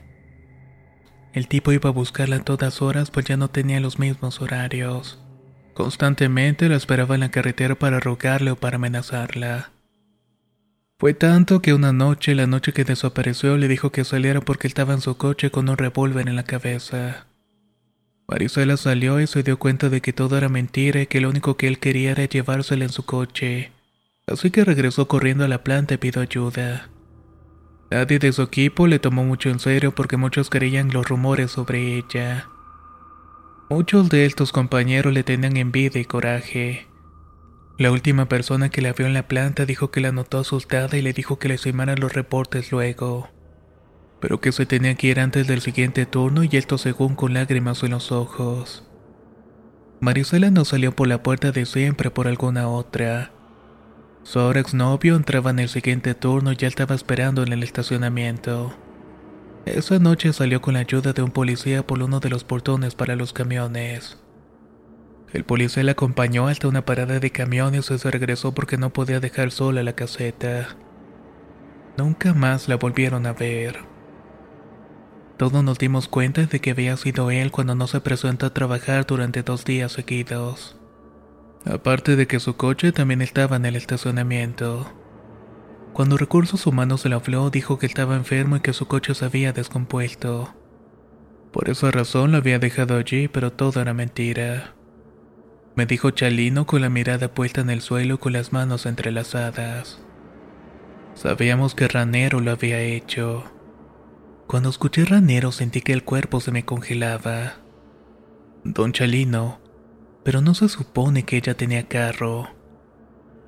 El 1.32 1.48
tipo 1.48 1.72
iba 1.72 1.90
a 1.90 1.94
buscarla 1.94 2.38
a 2.38 2.44
todas 2.44 2.82
horas 2.82 3.10
pues 3.10 3.26
ya 3.26 3.38
no 3.38 3.50
tenía 3.50 3.80
los 3.80 4.00
mismos 4.00 4.42
horarios. 4.42 5.22
Constantemente 5.74 6.68
la 6.68 6.76
esperaba 6.76 7.16
en 7.16 7.22
la 7.22 7.32
carretera 7.32 7.76
para 7.76 8.00
rogarle 8.00 8.52
o 8.52 8.56
para 8.58 8.76
amenazarla. 8.76 9.72
Fue 10.98 11.14
tanto 11.14 11.62
que 11.62 11.74
una 11.74 11.92
noche, 11.92 12.36
la 12.36 12.48
noche 12.48 12.74
que 12.74 12.86
desapareció, 12.86 13.58
le 13.58 13.68
dijo 13.68 13.92
que 13.92 14.06
saliera 14.06 14.42
porque 14.42 14.68
estaba 14.68 14.94
en 14.94 15.02
su 15.02 15.18
coche 15.18 15.52
con 15.52 15.70
un 15.70 15.78
revólver 15.78 16.28
en 16.28 16.36
la 16.36 16.44
cabeza. 16.44 17.28
Marisela 18.28 18.76
salió 18.78 19.20
y 19.20 19.28
se 19.28 19.44
dio 19.44 19.58
cuenta 19.60 19.90
de 19.90 20.02
que 20.02 20.14
todo 20.14 20.38
era 20.38 20.50
mentira 20.50 21.02
y 21.02 21.08
que 21.08 21.22
lo 21.22 21.30
único 21.30 21.58
que 21.58 21.68
él 21.68 21.80
quería 21.80 22.12
era 22.12 22.26
llevársela 22.26 22.86
en 22.86 22.92
su 22.92 23.06
coche. 23.06 23.72
Así 24.28 24.50
que 24.50 24.66
regresó 24.66 25.08
corriendo 25.08 25.44
a 25.44 25.48
la 25.48 25.64
planta 25.64 25.94
y 25.94 25.98
pidió 25.98 26.22
ayuda. 26.22 26.90
Nadie 27.92 28.18
de 28.18 28.34
su 28.34 28.42
equipo 28.42 28.88
le 28.88 28.98
tomó 28.98 29.24
mucho 29.24 29.50
en 29.50 29.60
serio 29.60 29.94
porque 29.94 30.18
muchos 30.18 30.50
creían 30.50 30.92
los 30.92 31.08
rumores 31.08 31.52
sobre 31.52 31.98
ella. 31.98 32.50
Muchos 33.70 34.10
de 34.10 34.26
estos 34.26 34.52
compañeros 34.52 35.14
le 35.14 35.24
tenían 35.24 35.58
envidia 35.58 36.02
y 36.02 36.06
coraje. 36.06 36.88
La 37.78 37.92
última 37.92 38.28
persona 38.28 38.70
que 38.70 38.82
la 38.82 38.94
vio 38.94 39.06
en 39.06 39.14
la 39.14 39.28
planta 39.28 39.66
dijo 39.66 39.92
que 39.92 40.02
la 40.02 40.12
notó 40.12 40.40
asustada 40.40 40.98
y 40.98 41.02
le 41.02 41.14
dijo 41.14 41.38
que 41.38 41.50
le 41.50 41.58
firmara 41.58 41.96
los 41.96 42.14
reportes 42.14 42.72
luego, 42.72 43.30
pero 44.26 44.42
que 44.42 44.52
se 44.52 44.66
tenía 44.66 44.96
que 44.96 45.06
ir 45.06 45.20
antes 45.20 45.46
del 45.46 45.62
siguiente 45.62 46.08
turno 46.08 46.44
y 46.44 46.50
esto 46.54 46.80
según 46.80 47.14
con 47.14 47.36
lágrimas 47.36 47.84
en 47.84 47.92
los 47.92 48.12
ojos. 48.12 48.84
Marisela 50.00 50.50
no 50.50 50.66
salió 50.66 50.96
por 50.96 51.08
la 51.08 51.22
puerta 51.22 51.52
de 51.52 51.68
siempre 51.68 52.10
por 52.10 52.28
alguna 52.28 52.68
otra. 52.68 53.30
Su 54.24 54.40
ahora 54.40 54.62
exnovio 54.62 55.16
entraba 55.16 55.52
en 55.52 55.60
el 55.60 55.70
siguiente 55.70 56.16
turno 56.16 56.52
y 56.52 56.56
ya 56.56 56.68
estaba 56.68 56.96
esperando 56.96 57.44
en 57.44 57.54
el 57.54 57.62
estacionamiento. 57.62 58.74
Esa 59.68 60.00
noche 60.00 60.34
salió 60.34 60.60
con 60.60 60.74
la 60.74 60.80
ayuda 60.80 61.14
de 61.14 61.22
un 61.22 61.30
policía 61.30 61.86
por 61.86 62.02
uno 62.02 62.20
de 62.20 62.32
los 62.32 62.44
portones 62.44 62.96
para 62.96 63.16
los 63.16 63.32
camiones. 63.32 64.18
El 65.34 65.44
policía 65.44 65.84
la 65.84 65.92
acompañó 65.92 66.48
hasta 66.48 66.68
una 66.68 66.84
parada 66.84 67.20
de 67.20 67.30
camiones 67.30 67.92
y 67.92 68.00
se 68.00 68.10
regresó 68.10 68.56
porque 68.56 68.80
no 68.80 68.92
podía 68.92 69.20
dejar 69.20 69.52
sola 69.52 69.84
la 69.84 69.94
caseta. 69.94 70.70
Nunca 71.96 72.34
más 72.34 72.68
la 72.68 72.78
volvieron 72.78 73.28
a 73.28 73.34
ver. 73.34 73.94
Todos 75.38 75.64
nos 75.64 75.78
dimos 75.78 76.08
cuenta 76.08 76.46
de 76.46 76.62
que 76.62 76.72
había 76.72 76.96
sido 76.96 77.30
él 77.30 77.52
cuando 77.52 77.76
no 77.76 77.88
se 77.88 78.00
presentó 78.00 78.46
a 78.46 78.54
trabajar 78.54 79.06
durante 79.06 79.44
dos 79.44 79.66
días 79.66 79.92
seguidos. 79.92 80.78
Aparte 81.66 82.16
de 82.16 82.26
que 82.26 82.40
su 82.40 82.56
coche 82.56 82.92
también 82.94 83.22
estaba 83.22 83.58
en 83.58 83.66
el 83.66 83.76
estacionamiento. 83.76 84.94
Cuando 85.92 86.18
Recursos 86.18 86.68
Humanos 86.68 87.02
se 87.02 87.10
lo 87.10 87.18
habló, 87.18 87.50
dijo 87.50 87.80
que 87.80 87.86
estaba 87.86 88.16
enfermo 88.16 88.58
y 88.58 88.60
que 88.62 88.74
su 88.74 88.88
coche 88.88 89.14
se 89.14 89.26
había 89.26 89.52
descompuesto. 89.52 90.54
Por 91.52 91.70
esa 91.70 91.90
razón 91.92 92.32
lo 92.32 92.38
había 92.38 92.60
dejado 92.60 92.98
allí, 92.98 93.28
pero 93.28 93.52
todo 93.52 93.82
era 93.82 93.94
mentira. 93.94 94.74
Me 95.76 95.86
dijo 95.86 96.12
Chalino 96.12 96.66
con 96.66 96.82
la 96.82 96.90
mirada 96.90 97.34
puesta 97.34 97.62
en 97.62 97.70
el 97.70 97.82
suelo 97.82 98.20
con 98.20 98.32
las 98.34 98.54
manos 98.54 98.86
entrelazadas. 98.86 100.02
Sabíamos 101.14 101.76
que 101.76 101.88
Ranero 101.88 102.40
lo 102.42 102.52
había 102.52 102.80
hecho. 102.80 103.55
Cuando 104.48 104.70
escuché 104.70 105.06
Ranero 105.06 105.52
sentí 105.52 105.82
que 105.82 105.94
el 105.94 106.04
cuerpo 106.04 106.40
se 106.40 106.52
me 106.52 106.66
congelaba. 106.66 107.54
Don 108.64 108.92
Chalino, 108.92 109.60
pero 110.24 110.42
no 110.42 110.54
se 110.54 110.70
supone 110.70 111.24
que 111.24 111.38
ella 111.38 111.56
tenía 111.56 111.88
carro. 111.88 112.50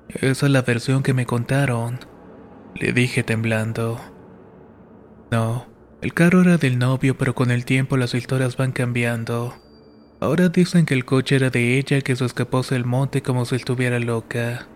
Esa 0.08 0.46
es 0.46 0.52
la 0.52 0.62
versión 0.62 1.02
que 1.02 1.14
me 1.14 1.26
contaron, 1.26 2.00
le 2.74 2.92
dije 2.92 3.22
temblando. 3.22 4.00
No, 5.30 5.66
el 6.00 6.14
carro 6.14 6.42
era 6.42 6.56
del 6.56 6.78
novio, 6.78 7.16
pero 7.16 7.34
con 7.34 7.50
el 7.50 7.64
tiempo 7.64 7.96
las 7.96 8.14
historias 8.14 8.56
van 8.56 8.72
cambiando. 8.72 9.54
Ahora 10.20 10.48
dicen 10.48 10.84
que 10.84 10.94
el 10.94 11.04
coche 11.04 11.36
era 11.36 11.50
de 11.50 11.78
ella 11.78 12.00
que 12.00 12.16
se 12.16 12.24
escapó 12.24 12.62
del 12.62 12.84
monte 12.84 13.22
como 13.22 13.44
si 13.44 13.54
estuviera 13.54 14.00
loca. 14.00 14.66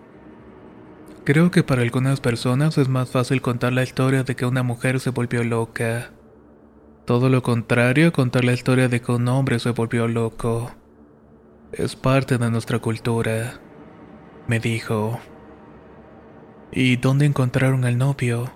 Creo 1.25 1.53
que 1.53 1.63
para 1.63 1.83
algunas 1.83 2.21
personas 2.21 2.79
es 2.79 2.89
más 2.89 3.11
fácil 3.11 3.41
contar 3.41 3.73
la 3.73 3.85
historia 3.85 4.25
de 4.25 4.35
que 4.35 4.45
una 4.45 4.65
mujer 4.65 4.99
se 4.99 5.11
volvió 5.11 5.45
loca. 5.45 6.11
Todo 7.05 7.29
lo 7.29 7.45
contrario, 7.45 8.13
contar 8.13 8.45
la 8.45 8.55
historia 8.55 8.89
de 8.89 9.01
que 9.01 9.13
un 9.13 9.29
hombre 9.29 9.61
se 9.61 9.71
volvió 9.71 10.09
loco. 10.09 10.73
Es 11.71 11.95
parte 11.95 12.39
de 12.39 12.51
nuestra 12.51 12.81
cultura, 12.81 13.61
me 14.49 14.59
dijo. 14.59 15.21
¿Y 16.73 16.97
dónde 16.97 17.27
encontraron 17.27 17.85
al 17.85 17.99
novio? 17.99 18.51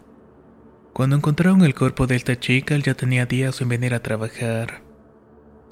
Cuando 0.92 1.14
encontraron 1.14 1.62
el 1.62 1.74
cuerpo 1.74 2.09
de 2.09 2.16
esta 2.16 2.40
chica, 2.40 2.74
él 2.74 2.83
ya 2.83 2.94
tenía 2.94 3.26
días 3.26 3.57
sin 3.57 3.68
venir 3.68 3.94
a 3.94 4.02
trabajar. 4.02 4.83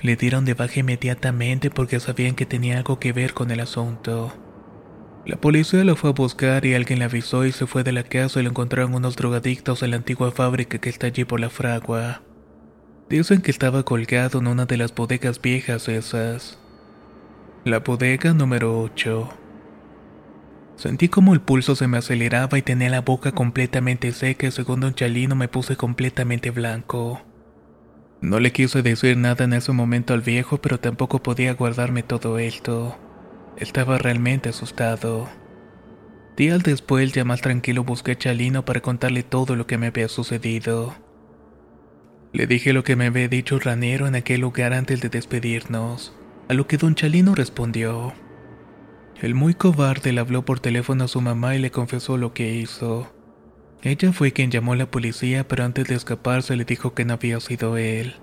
Le 0.00 0.14
dieron 0.14 0.44
de 0.44 0.54
baja 0.54 0.78
inmediatamente 0.78 1.70
porque 1.70 1.98
sabían 1.98 2.36
que 2.36 2.46
tenía 2.46 2.76
algo 2.76 3.00
que 3.00 3.12
ver 3.12 3.34
con 3.34 3.50
el 3.50 3.58
asunto. 3.58 4.43
La 5.26 5.36
policía 5.36 5.84
lo 5.84 5.96
fue 5.96 6.10
a 6.10 6.12
buscar 6.12 6.66
y 6.66 6.74
alguien 6.74 6.98
le 6.98 7.06
avisó 7.06 7.46
y 7.46 7.52
se 7.52 7.66
fue 7.66 7.82
de 7.82 7.92
la 7.92 8.02
casa 8.02 8.40
y 8.40 8.42
lo 8.42 8.50
encontraron 8.50 8.94
unos 8.94 9.16
drogadictos 9.16 9.82
en 9.82 9.92
la 9.92 9.96
antigua 9.96 10.30
fábrica 10.30 10.78
que 10.78 10.90
está 10.90 11.06
allí 11.06 11.24
por 11.24 11.40
la 11.40 11.48
fragua. 11.48 12.20
Dicen 13.08 13.40
que 13.40 13.50
estaba 13.50 13.84
colgado 13.84 14.38
en 14.38 14.48
una 14.48 14.66
de 14.66 14.76
las 14.76 14.94
bodegas 14.94 15.40
viejas 15.40 15.88
esas. 15.88 16.58
La 17.64 17.78
bodega 17.78 18.34
número 18.34 18.78
8. 18.80 19.30
Sentí 20.76 21.08
como 21.08 21.32
el 21.32 21.40
pulso 21.40 21.74
se 21.74 21.86
me 21.86 21.98
aceleraba 21.98 22.58
y 22.58 22.62
tenía 22.62 22.90
la 22.90 23.00
boca 23.00 23.32
completamente 23.32 24.12
seca 24.12 24.48
y 24.48 24.50
según 24.50 24.84
un 24.84 24.94
chalino 24.94 25.36
me 25.36 25.48
puse 25.48 25.76
completamente 25.76 26.50
blanco. 26.50 27.22
No 28.20 28.40
le 28.40 28.52
quise 28.52 28.82
decir 28.82 29.16
nada 29.16 29.44
en 29.44 29.54
ese 29.54 29.72
momento 29.72 30.12
al 30.12 30.20
viejo, 30.20 30.58
pero 30.58 30.80
tampoco 30.80 31.22
podía 31.22 31.54
guardarme 31.54 32.02
todo 32.02 32.38
esto. 32.38 32.98
Estaba 33.56 33.98
realmente 33.98 34.48
asustado. 34.48 35.28
Días 36.36 36.64
después, 36.64 37.12
ya 37.12 37.24
más 37.24 37.40
tranquilo, 37.40 37.84
busqué 37.84 38.12
a 38.12 38.18
Chalino 38.18 38.64
para 38.64 38.80
contarle 38.80 39.22
todo 39.22 39.54
lo 39.54 39.68
que 39.68 39.78
me 39.78 39.86
había 39.86 40.08
sucedido. 40.08 40.94
Le 42.32 42.48
dije 42.48 42.72
lo 42.72 42.82
que 42.82 42.96
me 42.96 43.06
había 43.06 43.28
dicho 43.28 43.60
Ranero 43.60 44.08
en 44.08 44.16
aquel 44.16 44.40
lugar 44.40 44.72
antes 44.72 45.00
de 45.00 45.08
despedirnos. 45.08 46.16
A 46.48 46.54
lo 46.54 46.66
que 46.66 46.78
don 46.78 46.96
Chalino 46.96 47.36
respondió. 47.36 48.12
El 49.22 49.36
muy 49.36 49.54
cobarde 49.54 50.12
le 50.12 50.20
habló 50.20 50.44
por 50.44 50.58
teléfono 50.58 51.04
a 51.04 51.08
su 51.08 51.20
mamá 51.20 51.54
y 51.54 51.60
le 51.60 51.70
confesó 51.70 52.16
lo 52.16 52.34
que 52.34 52.54
hizo. 52.54 53.14
Ella 53.82 54.12
fue 54.12 54.32
quien 54.32 54.50
llamó 54.50 54.72
a 54.72 54.76
la 54.76 54.90
policía, 54.90 55.46
pero 55.46 55.62
antes 55.62 55.86
de 55.86 55.94
escaparse 55.94 56.56
le 56.56 56.64
dijo 56.64 56.92
que 56.92 57.04
no 57.04 57.14
había 57.14 57.38
sido 57.38 57.76
él. 57.76 58.16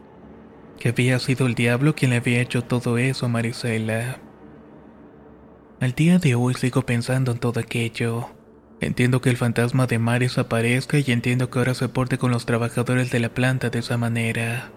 Que 0.78 0.90
había 0.90 1.18
sido 1.20 1.48
el 1.48 1.56
diablo 1.56 1.96
quien 1.96 2.12
le 2.12 2.18
había 2.18 2.42
hecho 2.42 2.66
todo 2.66 2.98
eso 2.98 3.28
a 3.28 3.30
Marisela. 3.30 4.20
Al 5.82 5.92
día 5.92 6.18
de 6.18 6.36
hoy 6.36 6.54
sigo 6.54 6.84
pensando 6.84 7.34
en 7.34 7.40
todo 7.40 7.60
aquello. 7.60 8.30
Entiendo 8.80 9.20
que 9.20 9.30
el 9.30 9.36
fantasma 9.36 9.86
de 9.86 10.00
Maris 10.00 10.38
aparezca 10.38 10.98
y 10.98 11.12
entiendo 11.12 11.50
que 11.50 11.60
ahora 11.60 11.74
se 11.74 11.90
porte 11.90 12.18
con 12.18 12.32
los 12.32 12.46
trabajadores 12.46 13.12
de 13.12 13.20
la 13.20 13.34
planta 13.34 13.70
de 13.70 13.80
esa 13.80 13.98
manera 13.98 14.72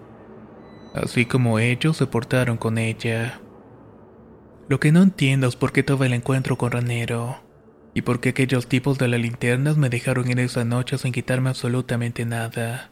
así 0.95 1.25
como 1.25 1.59
ellos 1.59 1.97
se 1.97 2.07
portaron 2.07 2.57
con 2.57 2.77
ella. 2.77 3.41
Lo 4.69 4.79
que 4.79 4.91
no 4.91 5.03
entiendo 5.03 5.47
es 5.47 5.55
por 5.55 5.71
qué 5.71 5.83
todo 5.83 6.03
el 6.05 6.13
encuentro 6.13 6.57
con 6.57 6.71
Ranero, 6.71 7.43
y 7.93 8.01
por 8.01 8.19
qué 8.19 8.29
aquellos 8.29 8.67
tipos 8.67 8.97
de 8.97 9.09
las 9.09 9.19
linternas 9.19 9.77
me 9.77 9.89
dejaron 9.89 10.29
ir 10.29 10.39
esa 10.39 10.63
noche 10.63 10.97
sin 10.97 11.11
quitarme 11.11 11.49
absolutamente 11.49 12.25
nada. 12.25 12.89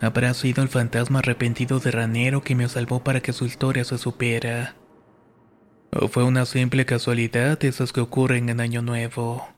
¿Habrá 0.00 0.34
sido 0.34 0.62
el 0.62 0.68
fantasma 0.68 1.20
arrepentido 1.20 1.80
de 1.80 1.90
Ranero 1.90 2.42
que 2.42 2.54
me 2.54 2.68
salvó 2.68 3.02
para 3.02 3.20
que 3.20 3.32
su 3.32 3.46
historia 3.46 3.84
se 3.84 3.98
supiera? 3.98 4.74
¿O 5.90 6.08
fue 6.08 6.24
una 6.24 6.44
simple 6.46 6.84
casualidad 6.86 7.64
esas 7.64 7.92
que 7.92 8.00
ocurren 8.00 8.48
en 8.50 8.60
Año 8.60 8.82
Nuevo? 8.82 9.57